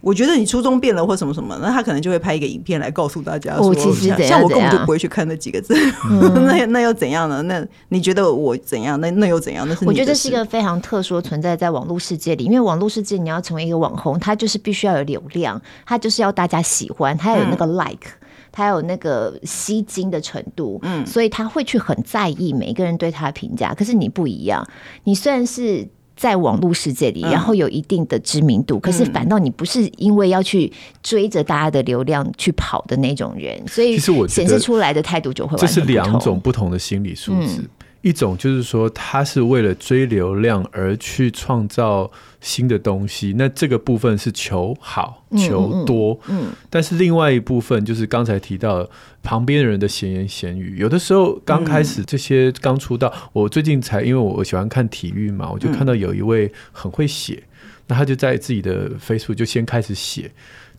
[0.00, 5.74] 我觉得你初衷变了或什么什么，那他可能就会拍一个影片来告诉大家说，其实像我根本就不会去看那几个字，
[6.46, 7.42] 那那又怎样呢？
[7.42, 9.00] 那你觉得我怎样？
[9.00, 9.66] 那那又怎样？
[9.68, 18.08] 那是我觉得是一个非常特殊的存在在网络世界里，因为网络世界你要成为一个网红，他就是必须要有流量，他就是要大家喜欢，他要有那个 like，
[18.52, 23.74] 他有那个吸睛的程度，嗯，所以他会去很在意每一个人对他的评价。
[23.74, 24.64] 可是你不一样，
[25.02, 25.88] 你虽然是。
[26.18, 30.70] 在网络世界里，然后有一定的知名度，嗯、可是反倒你不是因为要去
[31.02, 35.56] 追着大家的流量去跑的那种人，所以其实我显示出来的态度就会。
[35.56, 37.60] 这是两种不同的心理素质。
[37.60, 37.68] 嗯
[38.00, 42.08] 一种就是说，他是为了追流量而去创造
[42.40, 46.18] 新的东西，那这个部分是求好、求多。
[46.28, 48.88] 嗯，但是另外一部分就是刚才提到
[49.22, 57.42] 旁边人的闲言闲语，有的时候刚开始这些刚出道，我最近才因为我喜欢看体育嘛，我就看到有一位很会写，
[57.88, 60.30] 那他就在自己的 Facebook 就先开始写。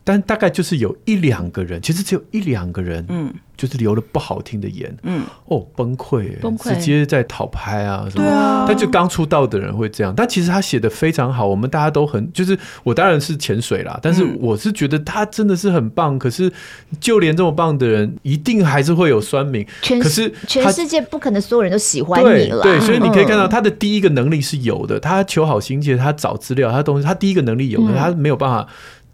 [0.02, 16.50] 但大概就是有一两个人，其实只有一两个人，嗯，就是留了不好听的言，嗯，哦，崩溃，崩溃，直接在讨拍啊，什么，对啊，但就刚出道的人会这样，但其实他写的非常好，我们大家都很，就是我当然是潜水啦，但是我是觉得他真的是很棒，可是
[16.98, 28.66] 就连这么棒的人，一定还是会有酸民，可是全世界不可能所有人都喜欢你了，对，所以你可以看到他的第一个能力是有的，他求好心切，他找资料，他东西，他第一个能力有的，他没有办法。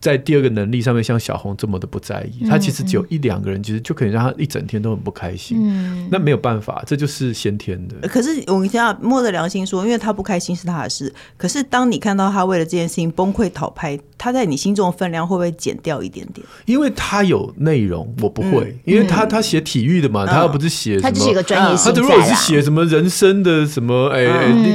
[0.06, 5.58] 在第二个能力上面，像小红这么的不在意，他其实只有一两个人，其实就可以让他一整天都很不开心。
[5.60, 8.06] 嗯，那没有办法，这就是先天的。
[8.06, 11.12] 可是我们要摸着良心说，因为他不开心是他的事。
[11.36, 16.46] 可是当你看到他为了这件事情崩溃讨拍，他在你心中的分量会不会减掉一点点？
[16.66, 21.92] 因为他有内容，我不会，因为他他写体育的嘛，他又不是写什么，他就是一个专业性。
[21.92, 24.22] 他如果是写什么人生的什么哎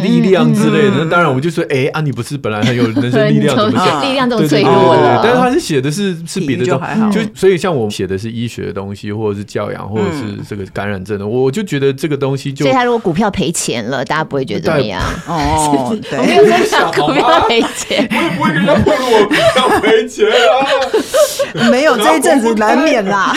[0.04, 4.04] 力量之类的，那当然我们就说哎啊，你不是本来很有人生力量， 怎么讲？
[4.04, 5.21] 力量这么脆弱的？
[5.24, 5.92] 但是他是写的。
[5.92, 12.64] 是是别的就还好，就所以像我写的是医学的东西，或者是教养，或者是这个感染症的，我就觉得这个东西就。
[12.64, 15.02] 所以他如果股票赔钱了，大家不会觉得怎么样？
[15.28, 21.68] 哦，对，我没有在想股票赔钱，我也不会跟他说我股票赔钱啊。
[21.70, 23.36] 没有这一阵子难免啦。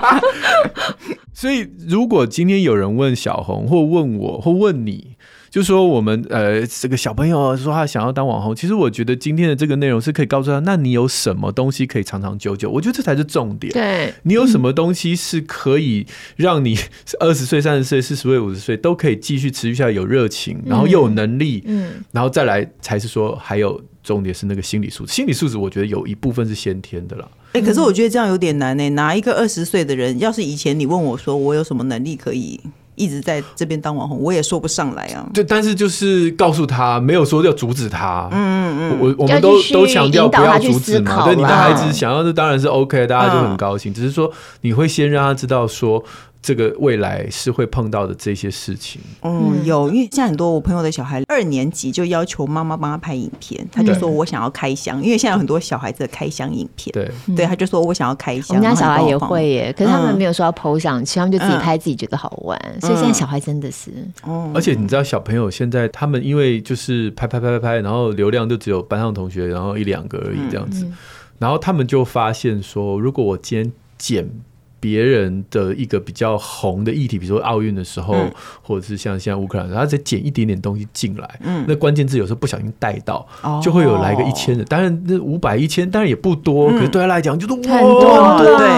[1.34, 5.09] 所以如果今天有人问小红，或问我，或问你。
[5.50, 12.70] 就说我们呃，这个小朋友说他想要当网红，其实我觉得今天的这个内容是可以告诉他，那你有什么东西可以长长久久？
[12.70, 13.72] 我觉得这才是重点。
[13.72, 16.78] 对，你有什么东西是可以让你
[17.18, 25.12] 二十岁、三十岁、四十岁、五十岁都可以继续持续下来，有热情，然后又有能力，嗯，然后再来才是说还有重点是那个心理素质。
[25.12, 27.28] 心理素质我觉得有一部分是先天的啦。
[27.54, 28.88] 哎，可是我觉得这样有点难呢。
[28.90, 32.60] 拿一个二十岁的人，要是以前你问我说我有什么能力可以？
[32.94, 35.26] 一直在这边当网红，我也说不上来啊。
[35.34, 38.28] 就但是就是告诉他，没有说要阻止他。
[38.32, 41.24] 嗯嗯嗯，我我们都都强调不要阻止嘛。
[41.24, 43.92] 对，你的孩子想要的当然是 OK，大家就很高兴。
[43.92, 44.30] 只是说
[44.60, 46.02] 你会先让他知道说。
[46.42, 48.98] 这个未来是会碰到的这些事情。
[49.20, 56.90] 嗯，有，因为现在很多我朋友的小孩二年级就要求妈妈帮他拍影片，他就说我想要开箱，因为现在有很多小孩子的开箱影片。
[56.94, 58.46] 对，对，他就说我想要开箱。
[58.48, 62.58] 我们家小孩也会耶，可是他们没有说要 PO 上去，他们就自己拍，自己觉得好玩。
[62.80, 63.92] 所以现在小孩真的是，
[64.54, 70.86] 而且你知道小朋友现在他们因为就是拍拍拍拍拍，然后流量就只有班上同学，然后一两个而已这样子，
[71.38, 74.26] 然后他们就发现说，如果我今天剪。
[74.80, 88.68] 别人的一个比较红的议题，比如说奥运的时候，嗯、或者是像现在乌克兰，他再捡一点点东西进来，嗯，那关键字有时候不小心带到，哦、就会有来个一千的，当然那五百一千当然也不多，嗯、可是对他来讲就是哇，多对，对。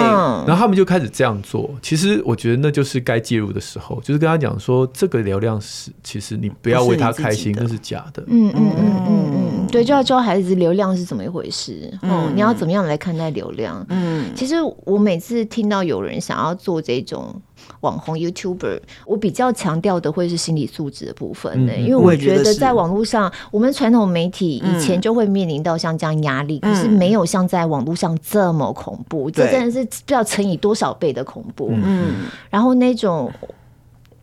[0.44, 1.70] 然后他们就开始这样做。
[1.80, 8.24] 其实我觉得那就是该介入的时候，就是跟他讲说，这个流量是其实你不要为他开心，是那是假的。
[8.26, 11.88] 嗯嗯嗯嗯嗯，对，就要教孩子流量是怎么一回事。
[12.02, 13.86] 哦、嗯，你要怎么样来看待流量？
[13.88, 15.91] 嗯，其实我每次听到有。
[15.92, 17.34] 有人想要做这种
[17.80, 31.68] 网红 YouTuber，我比较强调的会是心理素质的部分呢，因为我觉得在网络上，我们传统媒体以前就会面临到像这样压力，可是没有像在网络上这么恐怖，这真的是不知道乘以多少倍的恐怖。
[31.72, 33.30] 嗯，然后那种。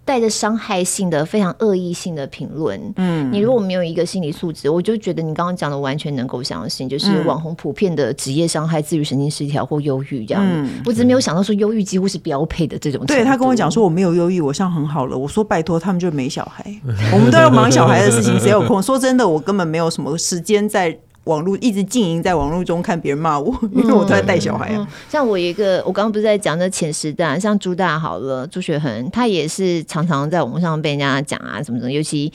[0.09, 10.43] 带着伤害性的、非常恶意性的评论，嗯，你如果没有一个心理素质，我就觉得你刚刚讲的完全能够相信，就是网红普遍的职业伤害、自律神经失调或忧郁这样。
[10.43, 13.05] 嗯，我只是没有想到说忧郁几乎是标配的这种。
[13.05, 15.15] 对，他跟我讲说我没有忧郁，我像很好了。
[15.15, 16.65] 我说拜托，他们就没小孩，
[17.13, 18.81] 我们都要忙小孩的事情，谁有空？
[18.81, 20.97] 说真的，我根本没有什么时间在。
[21.25, 24.77] 网络一直经营在网络中看别人骂我，因为我都在带小孩啊。
[24.79, 32.31] 嗯嗯、像我一个，我刚刚不是在讲那前十大，像朱大好了，朱雪恒，他也是常常在网络上被人家讲啊什么什么，尤其。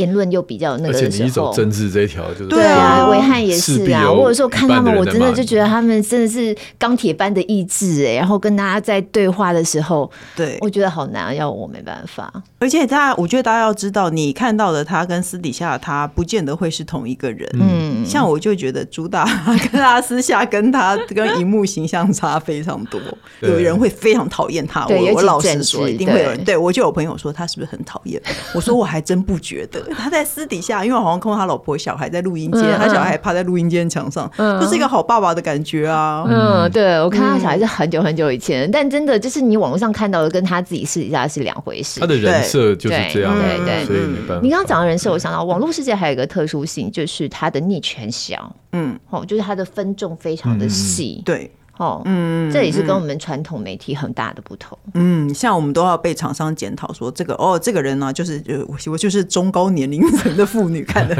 [0.00, 4.06] 言论又比较那个的时候，而且你走政治这一条，就是对啊，暐瀚也是啊。
[4.08, 8.14] 或者说看他们，我真的就觉得他们真的是钢铁般的意志哎。
[8.14, 12.32] 然后跟大家在对话的时候，对，我觉得好难，要我没办法。
[12.58, 17.48] 而且大家，我觉得大家要知道，你看到的他跟私底下的他，不见得会是同一个人。
[17.54, 19.24] 嗯，像我就觉得朱大
[19.72, 23.00] 跟他 私下跟他跟荧幕形象差非常多。
[23.40, 26.44] 有人会非常讨厌他，我我老实说，一定会有人。
[26.44, 28.20] 对我就有朋友说他是不是很讨厌？
[28.54, 29.80] 我说我还真不觉得。
[29.94, 36.24] 他在私底下，因为我好像看到他老婆小孩在录音间，他小孩趴在录音间墙上，就是一个好爸爸的感觉啊。
[36.28, 42.00] 嗯，对，我看他小孩是很久很久以前，但真的就是你网络上看到的，跟他自己私底下是两回事。
[42.00, 44.40] 他的人设就是这样，对对，所以没办法。
[44.42, 51.50] 你刚刚讲的人设，我想到网络世界还有一个特殊性，就是他的 niche 很小，嗯，哦，就是他的分众非常的细，对。
[51.80, 54.78] 哦，嗯，这也是跟我们传统媒体很大的不同。
[54.92, 61.16] 嗯，像我们都要被厂商检讨说，这个哦，这个人呢、啊，就是就我我就是中高年龄层的妇女看的，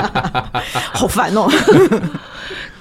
[0.94, 1.46] 好烦哦。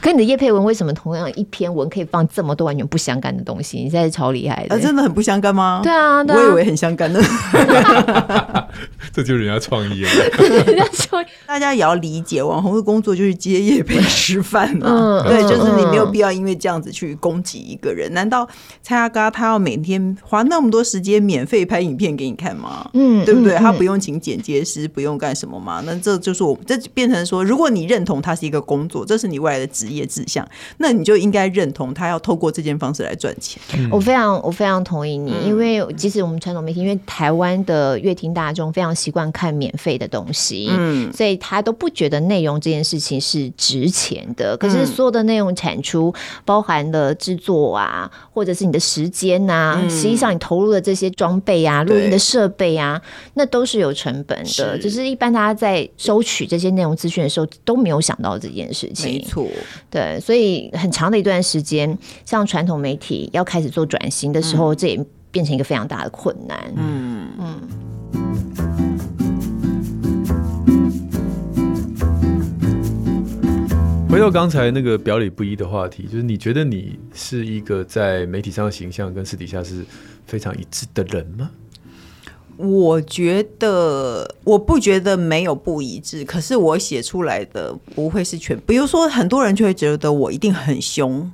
[0.02, 3.80] 跟你的叶佩文为什么同样一篇文可以放这么多完全不相干的东西？
[3.80, 5.82] 你现在是超厉害的、真的很不相干吗？
[5.84, 7.22] 对啊，对啊，我以为很相干的。
[9.14, 10.12] 这就是人家创意啊！
[11.46, 15.22] 大家也要理解，网红的工作就是接业配吃饭嘛。
[15.24, 18.14] 嗯、对，就是你没有必要因为这样子去攻击一个人。
[18.14, 18.48] 难道
[18.82, 22.90] 蔡阿嘎他要每天花那么多时间免费拍影片给你看吗？
[22.94, 23.56] 嗯，对不对？
[23.56, 25.82] 他不用请剪接师，不用干什么吗？
[25.86, 30.48] 那这就是我们这变成说，如果你认同他是一个工作，这是你未来的职业志向，
[30.78, 33.62] 那你就应该认同他要透过这件方式来赚钱。
[33.78, 44.58] 嗯、我非常我非常同意你，因为即使我们传统媒体，因为台湾的乐听大众非常习惯看免费的东西，嗯，所以他都不觉得内容这件事情是值钱的。
[44.58, 53.02] 可是所有的内容产出，包含了制作啊，或者是你的时间呐、啊，实际上你投入的这些装备啊、录音的设备啊，
[53.36, 54.78] 那都是有成本的。
[54.78, 59.14] 只是一般大家在收取这些内容资讯的时候，都没有想到这件事情。
[59.14, 59.48] 没错，
[59.90, 66.58] 对，所以很长的一段时间，像传统媒体要开始做转型的时候，这也变成一个非常大的困难。
[66.76, 67.99] 嗯嗯。
[74.10, 79.86] 回到刚才那个表里不一的话题，就是你觉得你是一个在媒体上的形象跟私底下是
[80.26, 81.52] 非常一致的人吗？
[82.58, 88.60] 我觉得我不觉得没有不一致，可是我写出来的不会是全。
[88.66, 91.32] 比如说，很多人就会觉得我一定很凶。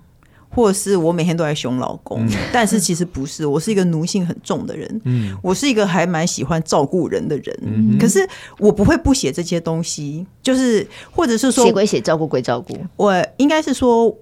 [0.56, 5.02] 或者是我每天都在凶老公，嗯、但是其实不是，我是一个奴性很重的人。
[5.04, 7.60] 嗯，我是一个还蛮喜欢照顾人的人。
[7.62, 8.26] 嗯，可是
[8.58, 12.78] 我不会不写这些东西，就是或者是说写归写，照顾归照顾。
[12.96, 14.16] 我应该是说。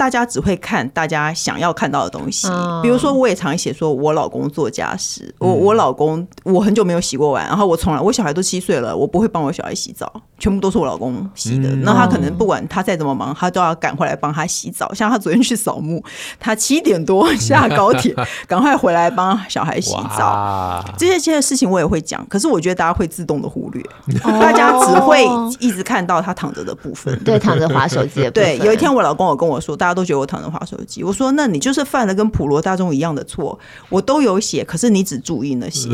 [0.00, 2.48] 大家只会看大家想要看到的东西，
[2.82, 11.68] 比如说，我也常写说，我老公做家事，我我老公我很久没有洗过碗，然后我从来我小孩都七岁了，我不会帮我小孩洗澡，全部都是我老公洗的。
[11.82, 14.94] 那他可能不管他再怎么忙，他都要赶回来帮他洗澡。
[14.94, 16.02] 像他昨天去扫墓，
[16.38, 18.16] 他七点多下高铁，
[18.48, 20.82] 赶快回来帮小孩洗澡。
[20.96, 23.84] 这些这些事情我也会讲，可是我觉得大家会自动的忽略，
[24.22, 25.26] 大家只会
[25.58, 28.56] 一直看到他躺着的部分， 对，躺着划手机的部分。
[28.56, 29.89] 对，有一天我老公有跟我说，大。
[29.90, 35.88] 他都觉得我躺着滑手机，我说，那你就是犯了跟普罗大众一样的错，我都有写，可是你只注意那些，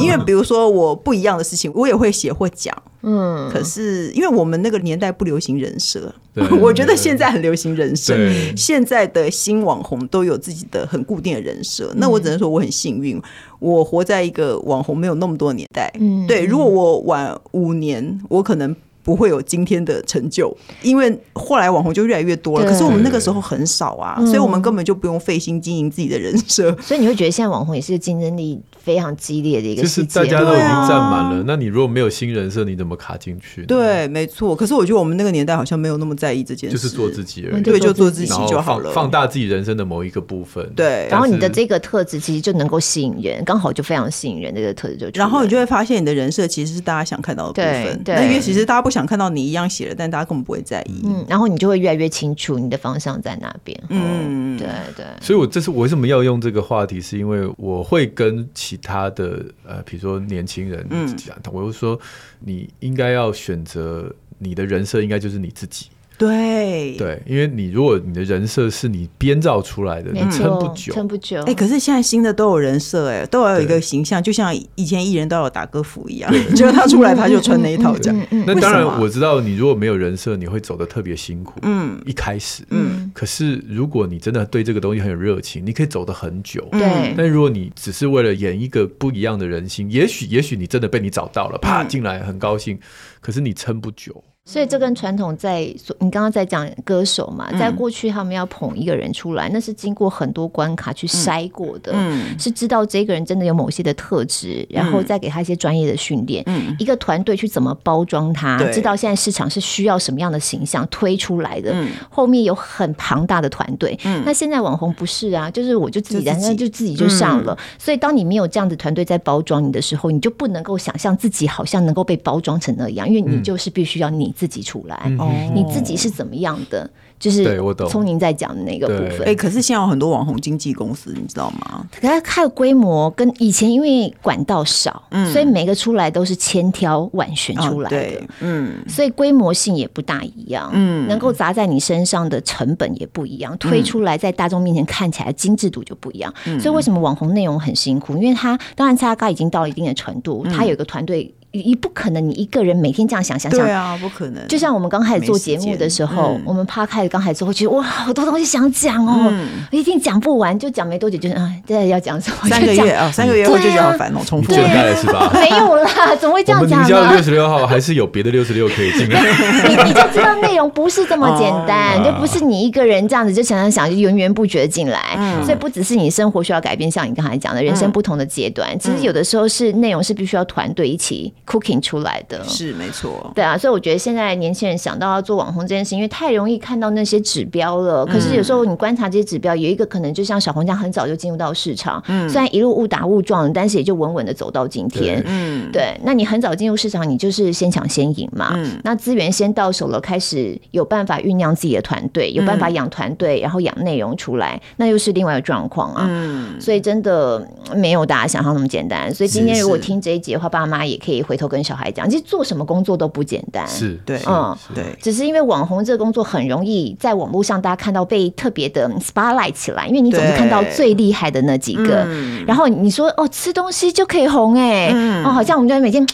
[0.00, 6.12] 因为比如说我不一样的事情，我也会写或讲，嗯，可是因为我们那个年代不流行人设，
[6.60, 8.14] 我觉得现在很流行人设，
[8.56, 13.20] 现在的新网红都有自己的很固定的人设，那我只能说我很幸运，
[13.60, 18.74] 我活在一个网红没有那么多年代，嗯，对，如果我晚五年，我可能。
[19.06, 20.52] 不会有今天的成就，
[20.82, 22.68] 因为后来网红就越来越多了。
[22.68, 26.76] 可是我们那个时候很少啊，所以我们根本就不用费心经营自己的人设。
[26.82, 31.44] 所以你会觉得现在网红也是竞争力非常激烈的一个，就是大家都已经占满了。
[31.46, 33.64] 那你如果没有新人设，你怎么卡进去？
[33.66, 34.56] 对，没错。
[34.56, 37.62] 可是我觉得我们那个年代好像没有那么在意这件事，就是做自己而已。
[37.62, 40.68] 对，就做自己就好了，放大自己人生的某一个部分。
[40.74, 44.52] 对，然后你的这个特质其实就能够吸引人，刚好就非常吸引人。
[44.56, 48.02] 这个特质就，然后你就会发现你的人设其实是大家想看到的部分。
[48.02, 49.66] 对，那因为其实大家不想看到你一样。
[49.98, 51.02] 但大家根本不会在意。
[51.04, 53.76] 嗯，然后你就会越来越清楚你的方向在哪边。
[53.88, 55.04] 嗯，对对。
[55.20, 61.98] 所以，我这次我为什么要用这个话题，是因为我会跟其他的呃，比如说年轻人讲，我就说
[62.38, 65.88] 你应该要选择你的人设，应该就是你自己。
[66.18, 71.42] 对对，因为你如果你的人设是你编造出来的，你撑不久，撑不久。
[71.42, 78.26] 哎，可是现在新的都有人设，哎，都要有一个形象，就像以前艺人都有打歌服一样，结果他出来他就穿那一套这样。
[78.46, 81.60] 那当然我知道，你如果没有人设，你会走的特别辛苦。
[81.62, 86.66] 嗯，一开始，嗯，可是如果你真的对这个东西很有热情，你可以走得很久。
[86.72, 92.78] 对，但如果你只是为了演一个不一样的人心，也许也许你真的被你找到了，啪进来很高兴，
[93.20, 94.24] 可是你撑不久。
[94.46, 95.62] 所以这跟传统在，
[95.98, 101.92] 你刚刚在讲歌手嘛，在过去他们要捧一个人出来，那是经过很多关卡去筛过的，
[102.38, 106.44] 是知道这个人真的有某些的特质，然后再给他一些专业的训练。
[106.78, 111.74] 一个团队去怎么包装他，知道现在市场是需要什么样的形象推出来的，
[112.08, 113.98] 后面有很庞大的团队。
[114.24, 117.58] 那现在网红不是啊，就是我就自己在那就自己就上了。
[117.80, 124.32] 所以当你没有这样的团队在包装你的时候，你就不能够想象自己好像能够被包装成那样，因为你就是必须要你。
[124.36, 125.10] 自己出来，
[125.54, 126.88] 你自己是怎么样的？
[127.18, 127.58] 就是
[127.88, 129.26] 聪宁在讲的那个部分。
[129.26, 131.82] 哎，可是现在有很多网红经纪公司，你知道吗？
[131.98, 138.22] 可是它的规模跟以前因为管道少，所以每个出来都是千挑万选出来的。
[138.40, 140.68] 嗯，所以规模性也不大一样。
[140.74, 146.30] 嗯，能够砸在你身上的成本也不一样，推出来在大众面前看起来精致度就不一样。
[146.60, 148.14] 所以为什么网红内容很辛苦？
[148.18, 151.32] 因为他当然他刚已经到了一定的程度，他有一个团队。
[151.64, 154.46] 你不可能，你一个人每天这样想想想，对啊，不可能。
[154.48, 159.32] 就像我们刚开始做节目的时候，我们趴开始刚开始做，会觉得哇，好多东西想讲哦，
[159.70, 162.48] 一定讲不完，就讲没多久，就是啊，对要讲什么？
[162.48, 165.30] 三个月啊，三个月后就觉得好烦哦，重复了是吧？
[165.34, 166.84] 没有啦，怎么会这样讲呢？
[166.86, 169.20] 你叫六十六号还是有别的六十六可以进来？
[169.68, 175.16] 你你就知道内容不是这么简单， 就不是你一个人这样子就想想想就源源不绝进来。
[175.44, 182.42] 所以不只是你生活需要改变，像你刚才讲的人生不同的阶段，其实有的时候是内容是必须要团队一起 cooking 出来的。
[182.44, 188.04] 是没错，对啊，所以我觉得现在年轻人想到要做网红这件事，因为太容易看到那些指标了。
[188.04, 195.96] 可是有时候你观察这些指标，有一个可能就像小红这样，很早就进入到市场，嗯，虽然一路误打误撞，但是也就稳稳的走到今天，嗯，对。
[196.02, 209.12] 那你很早进入市场，你就是先抢先赢嘛，嗯，那资源先到手了，开始有办法酝酿自己的团队，有办法养团队，然后养内容出来，那又是另外一个状况啊，嗯，所以真的没有大家想象那么简单。
[209.14, 222.06] 所以今天如果听这一集的话，爸妈也可以回头跟小孩讲，其实做什么工作都不简单，是对，嗯，对，只是因为网红这个工作很容易在网络上大家看到被特别的 spotlight 起来，因为你总是看到最厉害的那几个，
[222.46, 224.88] 然后你说哦，吃东西就可以红哎，
[225.24, 226.06] 哦，好像我们家每天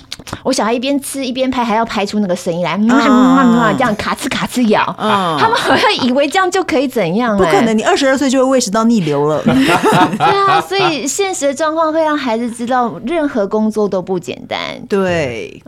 [0.43, 2.77] 我小孩一边吃一边拍，还要拍出那个声音来，
[3.75, 7.37] 这样卡吃卡吃咬，他们好像以为这样就可以怎样？
[7.37, 9.43] 不可能，你二十二岁就会胃食道逆流了。
[9.45, 14.59] 对啊，所以现实的状况会让孩子知道，任何工作都不简单。
[14.89, 15.12] 对，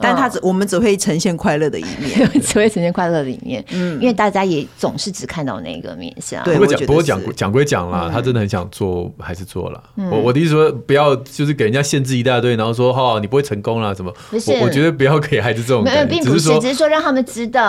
[0.00, 3.64] 但他只我们只会呈现快乐的一面， 只会呈现快乐的一面。
[3.70, 6.42] 嗯，因为大家也总是只看到那个面相。
[6.44, 9.82] 不过讲不过讲讲归讲啦，他真的很想做，还是做了。
[10.10, 14.12] 我我的意思说，不要就是给人家限制一大堆，然后说哈你不会成功啦什么。
[14.30, 17.68] 不是，我觉得不要给孩子这种，没有，并不是，只是说让他们知道，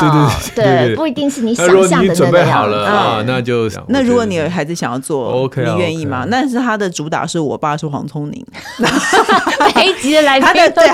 [0.56, 2.16] 对对对，不一定是你想象的那个样。
[2.16, 6.26] 准备好了啊，那就那如果你有孩子想要做，OK，你愿意吗？
[6.30, 8.46] 但是他的主打是我爸是黄聪宁，
[9.76, 10.90] 每一集的来宾 都是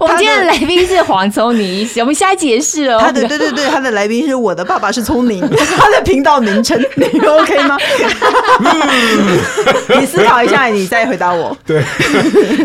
[0.00, 2.98] 我们今天的来宾是黄聪宁，我们下一集也是哦。
[3.00, 5.40] 他的对对对，他的来宾是我的爸爸是聪明，
[5.78, 7.76] 他的频道名称 你 OK 吗？
[9.98, 11.56] 你思考一下，你再回答我。
[11.64, 11.82] 对，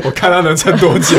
[0.03, 1.18] 我看他能撑多久。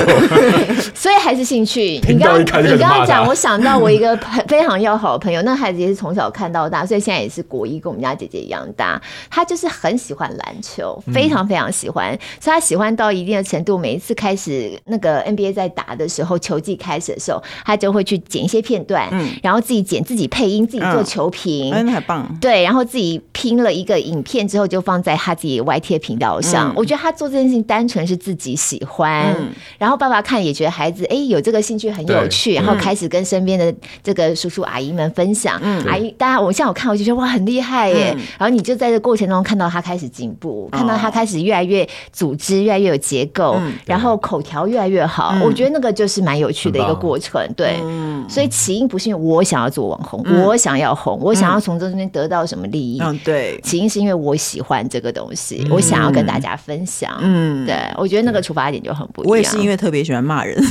[0.95, 2.01] 所以还是兴趣。
[2.09, 4.17] 你刚你刚刚讲，我想到我一个
[4.49, 9.01] 非常要好的朋友，那孩子也是从小看到大，所以现在也是国一，跟我们家姐姐一样大。
[9.31, 13.79] 他就是很喜欢篮球，非常非常喜欢，所以他喜欢到一定的程度。
[13.79, 19.09] 每一次开始那个 NBA 在打的时候，球季开始的时候，他就会去剪一些片段，
[19.43, 22.39] 然后自己剪、自己配音、自己做球评，嗯，很棒。
[22.41, 26.73] 对，然后自己拼了一个影片之后，就放在他自己 YT 频道上。
[26.77, 29.35] 我觉得他做这件事情单纯是自己喜欢，
[29.79, 35.59] 然后爸爸看也觉得孩子哎有这个兴趣很有趣，然后开始跟身边的这个叔叔阿姨们分享。
[35.63, 35.83] 嗯。
[35.87, 45.35] 阿姨，大家我像我看我就觉得哇很厉害耶，然后你就在这过程中看到他开始进步，看到他开始越来越组织，越来越有结构，然后口条越来越好。
[45.43, 47.41] 我觉得那个就是蛮有趣的一个过程。
[47.57, 47.81] 对，
[48.29, 53.01] 所以起因不是因为我想要做网红，我想要红，我想要从这中间得到什么利益。
[53.01, 57.17] 嗯，对，起因是因为我喜欢这个东西，我想要跟大家分享。
[57.21, 59.31] 嗯，对，我觉得那个出发点就很不一样。
[59.31, 60.61] 我也是因为特别喜欢骂人，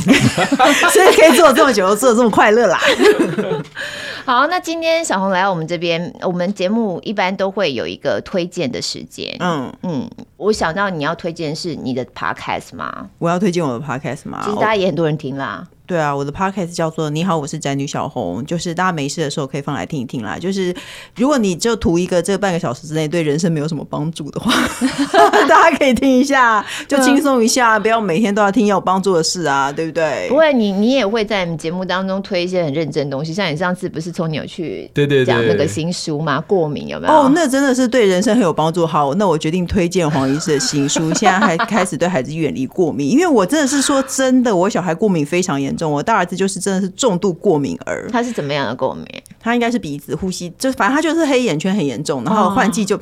[0.91, 2.79] 所以可以做这么久，做的这么快乐啦。
[4.25, 9.35] 好，那今天小红来到我们这边，我们节目一般都会有一个推荐的时间。
[9.39, 13.07] 嗯嗯，我想到你要推荐是你的 podcast 吗？
[13.17, 14.41] 我要推荐我的 podcast 吗？
[14.43, 15.67] 其实大家也很多人听啦。
[15.91, 20.37] 对啊，我的 podcast 叫做“你好，我是宅女小红”，就是大家没事的时候可以放来听一听啦。
[20.39, 20.73] 就是
[21.17, 24.53] 如果你就图一个这半个小时之内对人生没有什么帮助的话，
[25.49, 30.29] 大家可以听一下，就轻松一下，不要每天都要听有帮助的事啊，对不对？
[30.29, 36.39] 不会，你你也会在节目当中推一些很认真的东西，像你上次不是从你有去对对讲那个新书吗？
[36.47, 37.13] 过敏有没有？
[37.13, 38.87] 哦，那真的是对人生很有帮助。
[38.87, 41.13] 好，那我决定推荐黄医师的新书。
[41.19, 45.80] 现在还开始对孩子远离过敏，因为我真的是说真的，我小孩过敏非常严重。
[45.89, 48.09] 我大儿子就是真的是重度过敏儿。
[48.11, 49.05] 他是怎么样的过敏？
[49.39, 52.99] 他应该是鼻子、呼吸，就反正他就是黑眼圈很严重，然后换季就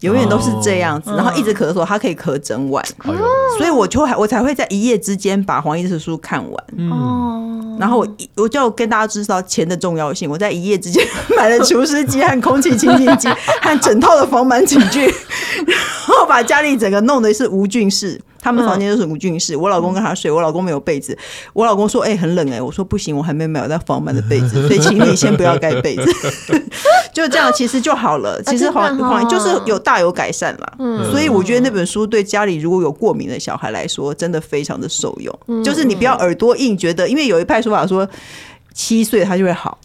[0.00, 2.84] 永远都是这样子，然后一直咳嗽，他可以咳整晚。
[3.58, 6.90] 所以我就还我才会在一夜之间把黄医师的书看完。
[6.90, 13.28] 哦，然后我我就跟大家知道钱的重要性，我在一夜之间 买了除湿机和空气清新机
[13.62, 15.04] 和整套的防螨寝具，
[15.66, 18.20] 然后把家里整个弄得是无菌室。
[18.42, 21.16] 他们房间都是无菌室，我老公跟他睡，我老公没有被子。
[21.52, 26.04] 我老公说：“哎、欸，很冷哎、欸。”我说：“不行，我还没买那防螨的被子， 所以请你先不要盖被子。
[27.14, 28.42] ”就这样，其实就好了。
[28.42, 30.72] 其实黄黄就是有大有改善了。
[30.80, 35.62] 嗯，所以我觉得那本书对家里如果有过敏的小孩来说，真的非常的受用。
[35.62, 38.08] 就是你不要耳朵硬，觉得因为有一派说法说
[38.74, 39.78] 七岁他就会好。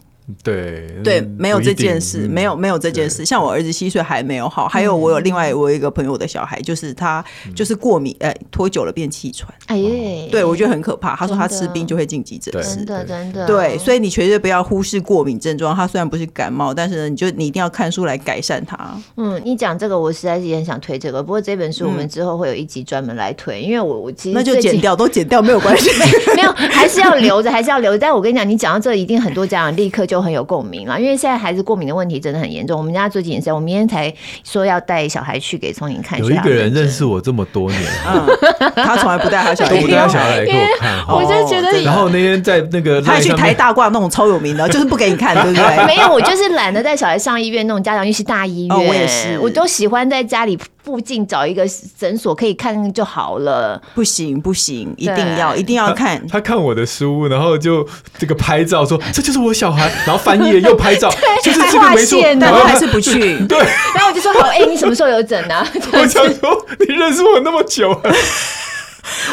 [0.43, 3.25] 对对，没有这件事，没有没有这件事。
[3.25, 7.23] 像我儿子七岁还没有好，还有我有另外我有一个朋友的小孩，就是他
[7.55, 9.53] 就是过敏，哎，拖久了变气喘。
[9.67, 11.15] 哎耶，对我觉得很可怕。
[11.15, 13.47] 他说他吃冰就会进急诊室，真的真的。
[13.47, 15.75] 对，所以你绝对不要忽视过敏症状。
[15.75, 18.77] 他虽然不是感冒，但是呢，你就你一定要看书来改善它。
[19.15, 21.21] 嗯，你讲这个，我实在是也很想推这个。
[21.23, 25.89] 不过这本书我们之后会有一集专门来推，因为我我其实那就剪掉，都剪掉没有关系，
[26.35, 27.97] 没有还是要留着，还是要留着。
[27.97, 30.99] 但我跟你讲，你讲到这，一定很多家长立刻就很有共鸣了。
[30.99, 34.13] 因为现在孩子过敏的问题真的很严重，我们家最近也是，我明天才
[34.43, 36.19] 说要带小孩去给聪颖看。
[36.19, 38.27] 有一个人认识我这么多年，嗯、
[38.75, 41.05] 他从来不带他小孩，都不带他小孩来给我看。
[41.07, 45.85] 我就觉得，然后那天在那个，他去台大挂那种超有名的，就是不给你看，对不对？
[45.87, 50.57] 没有，我就是懒得带小孩上医院那种家长，尤其大医院，哦、我也是，我都喜欢在家里。
[50.87, 51.67] 附近找一个
[51.99, 53.81] 诊所可以看就好了。
[53.93, 56.37] 不行不行，一定要一定要看他。
[56.37, 57.85] 他看我的书，然后就
[58.17, 61.13] 这个拍照说这就是我小孩， 然后翻页又拍照，
[61.43, 63.19] 就是这个没错，但我还是不去。
[63.47, 63.59] 对，
[63.93, 65.67] 然后我就说好，哎、欸，你什么时候有诊呢、 啊？
[65.91, 68.15] 我想说你认识我那么久了，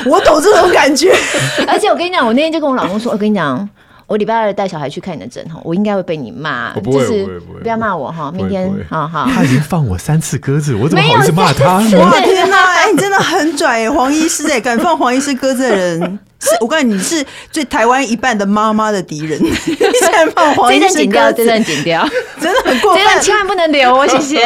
[0.07, 1.15] 我懂这种感觉。
[1.69, 3.69] 而且我跟你讲，我那天就跟我老公说，我跟你讲。
[4.07, 8.31] 我礼拜二带小孩去看你的诊哈，我应该会被你骂，就是不要骂我哈。
[8.31, 11.99] 明天好好，他已经放我三次鸽子，我怎么好意思骂他呢？
[11.99, 19.39] 哇天哪，哎，你真的很拽哎，黄医师哎，敢放黄医师鸽子的人，是我告诉你，你是最台湾一半的妈妈的敌人。
[19.43, 19.51] 你
[20.01, 21.39] 在放黄医师鸽子？
[21.39, 24.41] 这段剪掉，这段剪掉，真的很过分，这段千万不能留哦，谢谢。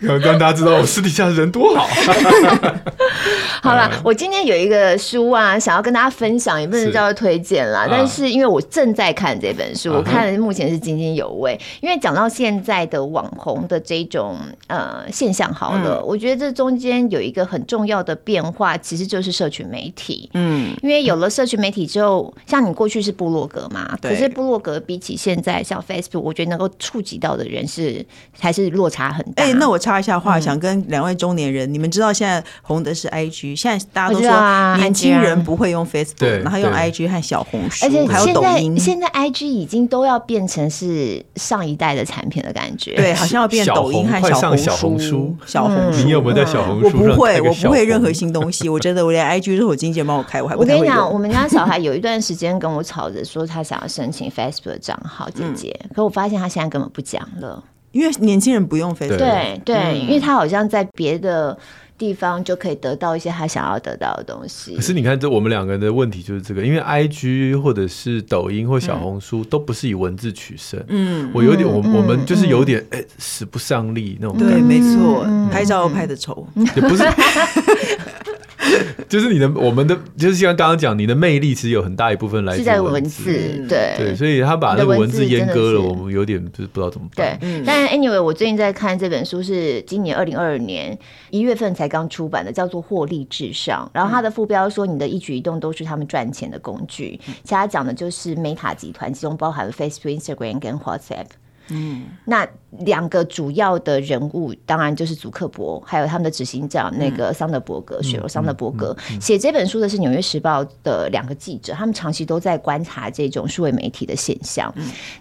[0.00, 1.88] 要 让大家知道我私底下人多好。
[3.62, 7.86] 好了，我今天有一个书啊，想要跟大家分享，也不能叫做推荐啦。
[7.88, 11.58] 但是因为我正在看这本书，我看目前是津津有味。
[11.80, 14.36] 因为讲到现在的网红的这种
[14.66, 20.28] 呃现象，好了，我觉得这中间有一个很重要的变化，其实就是社群媒体。
[20.34, 28.04] 嗯，因为有了社群媒体之后，像你过去是部落格嘛，可是部落格比起现在像 Facebook，我觉得能够触及到的人是
[28.38, 29.44] 还是落差很大。
[29.44, 33.56] 哎，那我插一下话，想跟两位中年人，你们知道现在红的是 IG。
[33.56, 38.78] 现在大家都说年轻人不会用 Facebook，然后用 IG 和小红书，而且还有抖音。
[38.78, 45.36] 现在 IG 已经都要变成是上一代的产品的感觉，对，好像要变抖音和小红书。
[45.46, 46.86] 小红书，你有没有在小红书？
[46.86, 48.68] 我不会，我不会任何新东西。
[48.68, 50.66] 我真的我连 IG 都是我经纪人帮我开，我还不会。
[50.66, 55.74] 我跟你讲，我们家小孩有一段时间跟我吵着说他想要申请 Facebook 的账号，姐姐。
[55.94, 59.16] 可我发现他现在根本不讲了，因为年轻人不用 Facebook。
[59.16, 61.58] 对对，因为他好像在别的。
[61.98, 64.74] 地方就可以得到一些他想要得到的东西。
[64.74, 70.82] 可是你看，这我们两个人的问题就是这个，因为 I G 或者是抖音或小红书都不是以文字取胜。
[70.88, 74.54] 嗯，我有点，我我们就是有点哎，使不上力那种感觉。
[74.54, 77.04] 对，没错，拍照拍的丑，也不是。
[79.08, 87.38] 就是你的，我们的，就是像刚刚讲，你的魅力其实有很大一部分来自文字，对对，所以他把那个文字阉割了，我们有点就是不知道怎么办。
[87.38, 90.96] 对，但 anyway，我最近在看这本书，是今年二零二二年
[91.30, 93.84] 一月份才刚出版的，叫做《获利至上》。
[93.92, 97.20] 然后它的副标说，你的一举一动都是他们赚钱的工具。
[97.44, 101.26] 其他讲的就是 Meta 集团，其中包含了 Facebook、Instagram 跟 WhatsApp。
[101.68, 102.46] 嗯，那
[102.80, 108.96] 两个主要的人物，当然就是祖克伯，还有他们的执行长那个桑德伯格，雪罗桑德伯格。
[109.20, 114.72] 写这本书的是《纽约时报》的两个记者，他们长期都在观察这种数位媒体的现象。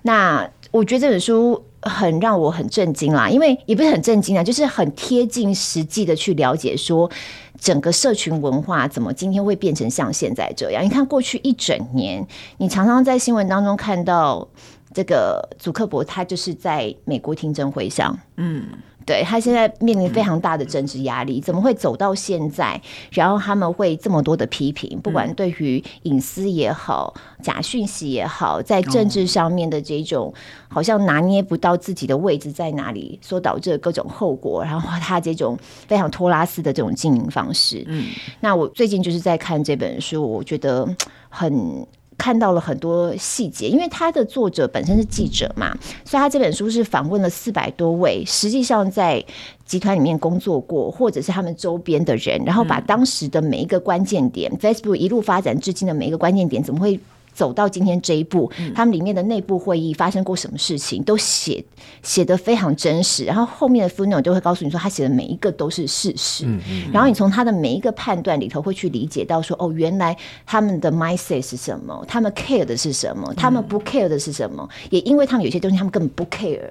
[0.01, 7.09] 那我觉得这本书很让我很震惊啦，因为也不是很震惊啊，就是很贴近实际的去了解说
[7.59, 10.83] 整个社群文化怎么今天会变成像现在这样。
[10.83, 12.25] 你看过去一整年，
[12.57, 14.47] 你常常在新闻当中看到
[14.93, 18.65] 这个祖克伯，他就是在美国听证会上，嗯。
[19.03, 22.79] 对，他现在面临非常大的政治压力，怎么会走到现在？
[23.09, 27.11] 然后他们会这么多的批评，不管对于隐私也好、
[27.41, 30.31] 假讯息也好，在政治上面的这种
[30.67, 37.83] 好像拿捏不到自己的位置在哪里，所导致的各种后果，然后他这种非常托拉斯的这种经营方式。
[37.87, 38.05] 嗯，
[38.39, 40.87] 那我最近就是在看这本书，我觉得
[41.27, 41.85] 很。
[42.21, 49.25] 看到了很多细节，因为他的作者本身是记者嘛，所以他这本书是访问了四百多位实际上在
[49.65, 56.99] 集团里面工作过，或者是他们周边的人，然后把当时的每一个关键点、嗯、Facebook 一路发展至今的每一个关键点，怎么会
[57.41, 61.65] 走到今天这一步，他们里面的内部会议发生过什么事情，都写
[62.03, 63.25] 写得非常真实。
[63.25, 66.45] 然后后面的 footnote 就会告诉你说，他写的每一个都是事实。
[66.93, 70.15] 然后你从他的每一个判断里头会去理解到说，哦，原来
[70.45, 74.69] 他们的 mindset 是什么，他们 care 的是什么，他们不 care 的是什么。
[74.91, 76.69] 也因为他们有些东西他们根本不 care。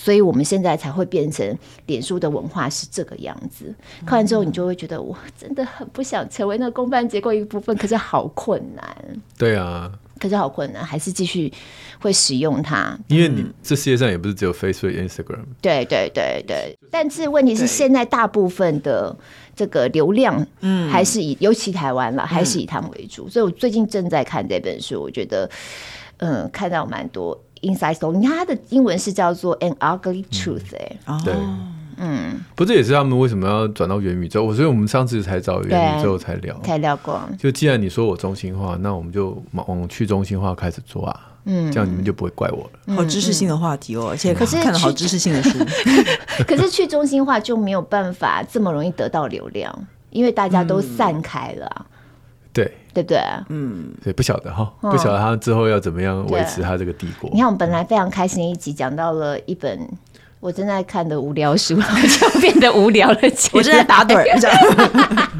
[0.00, 3.74] 所以我们现在才会变成脸书的文化是这个样子。
[4.06, 8.82] 看完之后，你就会觉得我真的很不想成为那个公办结构一部分，可是好困难。
[9.36, 11.52] 对啊，可是好困难，还是继续
[12.00, 12.98] 会使用它。
[13.08, 15.44] 因为你这世界上也不是只有 Facebook、Instagram。
[15.60, 19.14] 对对对对，但是问题是现在大部分的
[19.54, 23.28] 这个流量，嗯，还是以尤其台湾了，还是以他们为主。
[23.28, 25.50] 所以我最近正在看这本书，我觉得，
[26.16, 27.38] 嗯，看到蛮多。
[27.62, 31.34] Inside Story，你看它的英文是叫做 An Ugly Truth，哎、欸嗯，对，
[31.98, 34.42] 嗯，不，这也是他们为什么要转到元宇宙？
[34.44, 37.20] 我所以我们上次才找元宇宙才聊，才聊过。
[37.38, 42.96] 就既然你说我中心化，那我们就往去中心化开始做啊，嗯，这样你们就不会怪我了。
[42.96, 45.58] 好知识性的话题哦，而且可是看了好知识性的书。
[46.48, 51.86] 可是去中心化就没有办法这么容易得到流量，因为大家都散开了、啊。
[52.52, 53.18] 对，对不对？
[53.48, 57.30] 嗯，对，不晓得哈，不晓得他之后要怎么样维持他这个帝国。
[57.30, 59.88] 你看，我们本来非常开心的一集，讲到了一本
[60.40, 63.18] 我正在看的无聊书，然后就变得无聊了。
[63.52, 64.24] 我正在打盹儿。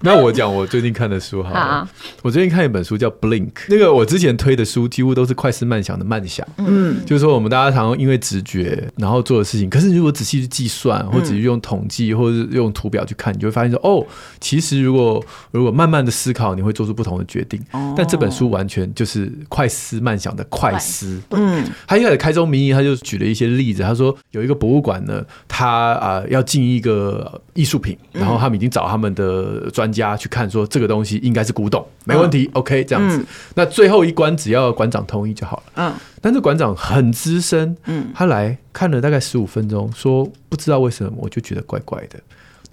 [0.00, 1.88] 那我讲我最近看的书好了， 好，
[2.20, 14.04] 我最近看一本书叫《Blink》，那个我之前推的书几乎都是快思慢想的慢想，嗯，就是说我们大家常常因为直觉然后做的事情，可是如果仔细去计算，或者用统计，或者是用图表去看，你就会发现说，哦，
[14.40, 17.58] 其实如果如果慢慢的思考，你会做出不同的决定。
[17.96, 29.94] 但这本书完全就是快思慢想的快思，嗯，他一开始开宗明义，他就举了一些例子，他说有一个博物馆呢，他啊要进一个艺术品，然后他们已经找他们的专。
[29.94, 33.26] 家去看说这个东西应该是古董，没问题、嗯、，OK，这样子、嗯。
[33.54, 35.62] 那最后一关只要馆长同意就好了。
[35.76, 42.18] 嗯，但是馆长很资深，嗯，他来看了大概十五分钟，说不知道为什么，我就觉得怪怪的。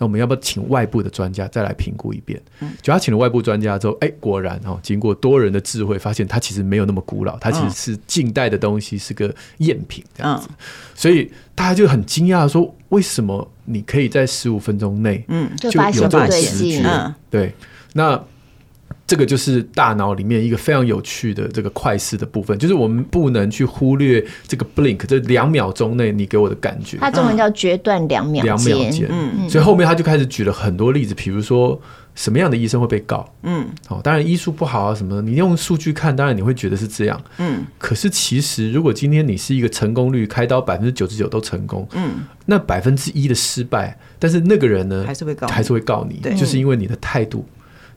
[0.01, 2.41] 那我们要不要请外部的专家再来评估一遍？
[2.61, 10.47] 嗯，就他请了外部专家之后，哎、欸，果然哦，经过多人的智慧，发现它其实没有那么古老，它其实是近代的东西，是个赝品这样子。
[10.49, 10.55] 嗯、
[10.95, 13.47] 所以大家就很惊讶说，为什么？
[13.65, 17.53] 你可以在十五分钟内，嗯，就有这种直觉，对，
[17.93, 18.21] 那
[19.11, 26.95] 这个就是大脑里面一个非常有趣的这个快思的部分，就是我们不能去忽略这个 blink，这两秒钟内你给我的感觉。
[27.01, 31.77] 它中文叫决断两秒，两秒间，嗯，所以后面他就开始举了很多例子，比如说。
[32.13, 33.25] 什么样的医生会被告？
[33.43, 35.21] 嗯，好、哦，当然医术不好啊，什么的？
[35.21, 37.19] 你用数据看，当然你会觉得是这样。
[37.37, 47.45] 嗯，可是其实，如果今天你是一个成功率开刀百分之九十九都成功，嗯，那百分之一的失败，但是那个人呢，还是会告，还是会告你，对，就是因为你的态度。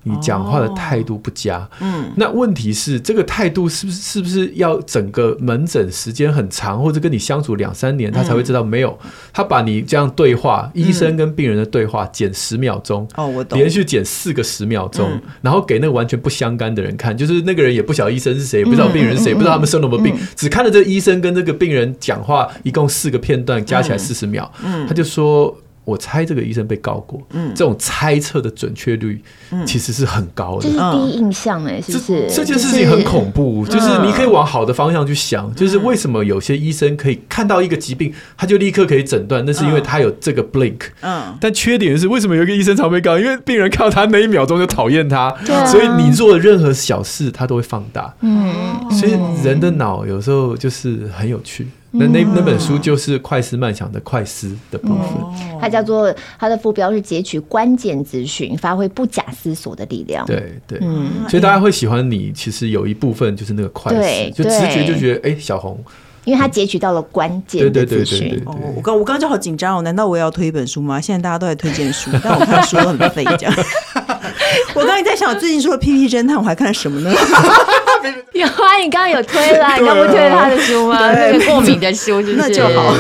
[0.05, 8.63] 你讲话的态度不佳，哦，嗯，那问题是这个态度是不是是不是要整个门诊时间很长，或者跟你相处两三年，他才会知道？
[8.63, 8.99] 没有，
[9.33, 25.57] 他把你这样对话，嗯，医生跟病人的对话剪十秒钟，哦，我懂，连续剪四个十秒钟，嗯，然后给那个完全不相干的人看，就是那个人也不晓得医生是谁，也不知道病人是谁，嗯，不知道他们生了什么病，嗯，只看了这医生跟这个病人讲话，一共四个片段，加起来四十秒，嗯，他就说。
[25.85, 29.21] 我猜这个医生被告过，嗯，这种猜测的准确率，
[29.67, 30.63] 其实是很高的。
[30.63, 32.27] 这是第一印象哎，是不是？
[32.31, 40.81] 这件事情很恐怖，就是你可以往好的方向去想，就是为什么有些医生可以看到一个疾病，他就立刻可以诊断，那是因为他有这个 blink。
[41.01, 43.19] 嗯，但缺点是为什么有一个医生常被告？
[43.19, 45.35] 因为病人看到他那一秒钟就讨厌他，
[45.67, 48.15] 所以你做的任何小事他都会放大。
[48.21, 48.53] 嗯，
[48.91, 49.13] 所以
[49.45, 51.67] 人的脑有时候就是很有趣。
[51.97, 60.27] 那那那本书就是快思慢想的快思的部分，嗯、它叫做它的副标是截取关键资讯，发挥不假思索的力量。
[60.27, 65.79] 对对，嗯，所以大家会喜欢你，其实有一部分就是那个快思，就直觉就觉得，哎、欸，小红。
[66.25, 68.43] 因为他截取到了关键的资讯。
[68.47, 70.99] 哦，我刚我刚刚就好紧张哦，难道我也要推一本书吗？
[70.99, 73.55] 现在大家都在推荐书，但我看书都很废，这样。
[74.75, 77.13] 我刚才在想，我最近说的《屁屁侦探》，我还看了什么呢？
[78.33, 81.13] 有啊，你刚刚有推了， 你刚不推了他的书吗？
[81.13, 82.95] 那个过敏的书，就是，那就好。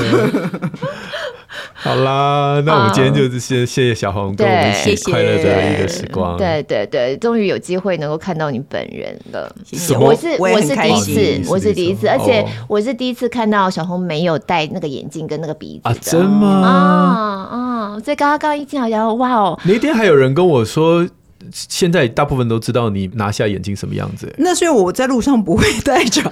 [1.74, 6.36] 好啦，那我们今天就是先谢谢小红跟我们一起快乐的一个时光。
[6.38, 9.54] 对对对，终于有机会能够看到你本人了。
[9.64, 15.94] 谢谢，我是我是第一次，我是第一次，而且我是第一次看到小红没有戴那个眼镜跟那个鼻子啊？
[16.00, 16.48] 真吗？
[16.48, 16.70] 啊
[17.56, 18.00] 啊！
[18.02, 21.06] 所以刚刚刚一进来，然后哇哦，那天还有人跟我说。
[21.52, 26.22] 现在大部分都知道你拿下眼镜什么样子，那是因为我在路上不会戴着，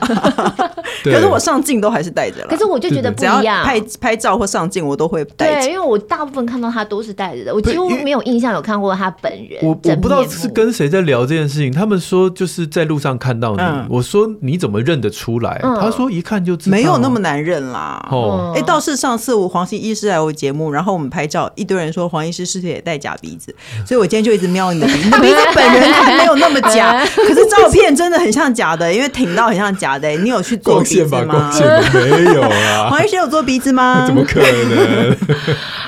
[1.04, 2.46] 可是我上镜都还是戴着了。
[2.48, 5.60] 可是我就觉得不一样，拍拍照或上镜我都会戴。
[5.60, 9.58] 对，因为我大部分看到他都是戴着的，我几乎没有印象有看过他本人。
[9.62, 15.60] 我我不知道是跟谁在聊这件事情，他们说就是在路上看到你，我说你怎么认得出来？
[15.62, 18.08] 他说一看就知道，没有那么难认啦。
[18.10, 23.54] 哦，哎，倒是上次我黄医师来我节目，然后我们拍照，一堆人说黄医师是不是也戴假鼻子？
[23.86, 24.92] 所以我今天就一直瞄你的鼻。
[25.01, 30.08] 你的鼻子本人还没有那么假， 可是照片真的很像假的，因为挺到很像假的。
[30.10, 31.50] 你有去做鼻子吗？
[31.94, 32.88] 没有啊。
[32.90, 34.04] 黄医师有做鼻子吗？
[34.06, 35.16] 怎么可能？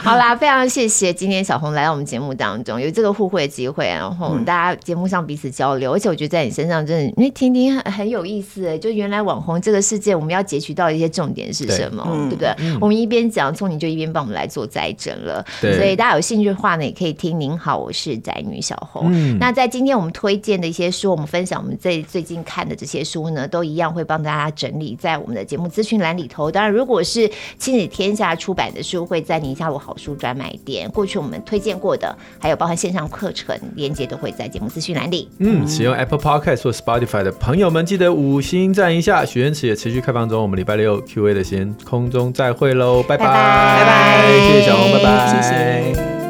[0.02, 12.54] 好啦，非常谢谢今天小红来到我们节目当中，有这个互惠的机会，然后大家节目上彼此交流，而且我觉得在你身上真的，因为听听很很有意思哎，就原来网红这个世界，我们要截取到一些重点是什么，对不对？
[12.80, 15.44] 我们一边讲，从你就一边帮我们来做摘证了。
[15.60, 17.34] 所以大家有兴趣的话呢，也可以听。
[17.34, 19.03] 您好，我是宅女小红。
[19.12, 26.50] 嗯，那在今天我们推荐的一些书，我们分享我们最最近看的这些书呢，都一样会帮大家整理在我们的节目资讯栏里头。
[26.50, 30.90] 当然，如果是亲子天下出版的书，会在宁夏璐好书专卖店。
[30.90, 35.28] 过去我们推荐过的，还有包含线上课程链接，都会在节目资讯栏里。
[35.38, 39.24] 嗯，使用 Apple Podcast 或 Spotify 的朋友们，记得五星赞一下。
[39.24, 46.23] 许愿池也持续开放中，我们礼拜六 Q&A 的先空中再会喽，拜拜拜拜，谢谢小红，拜拜，谢谢。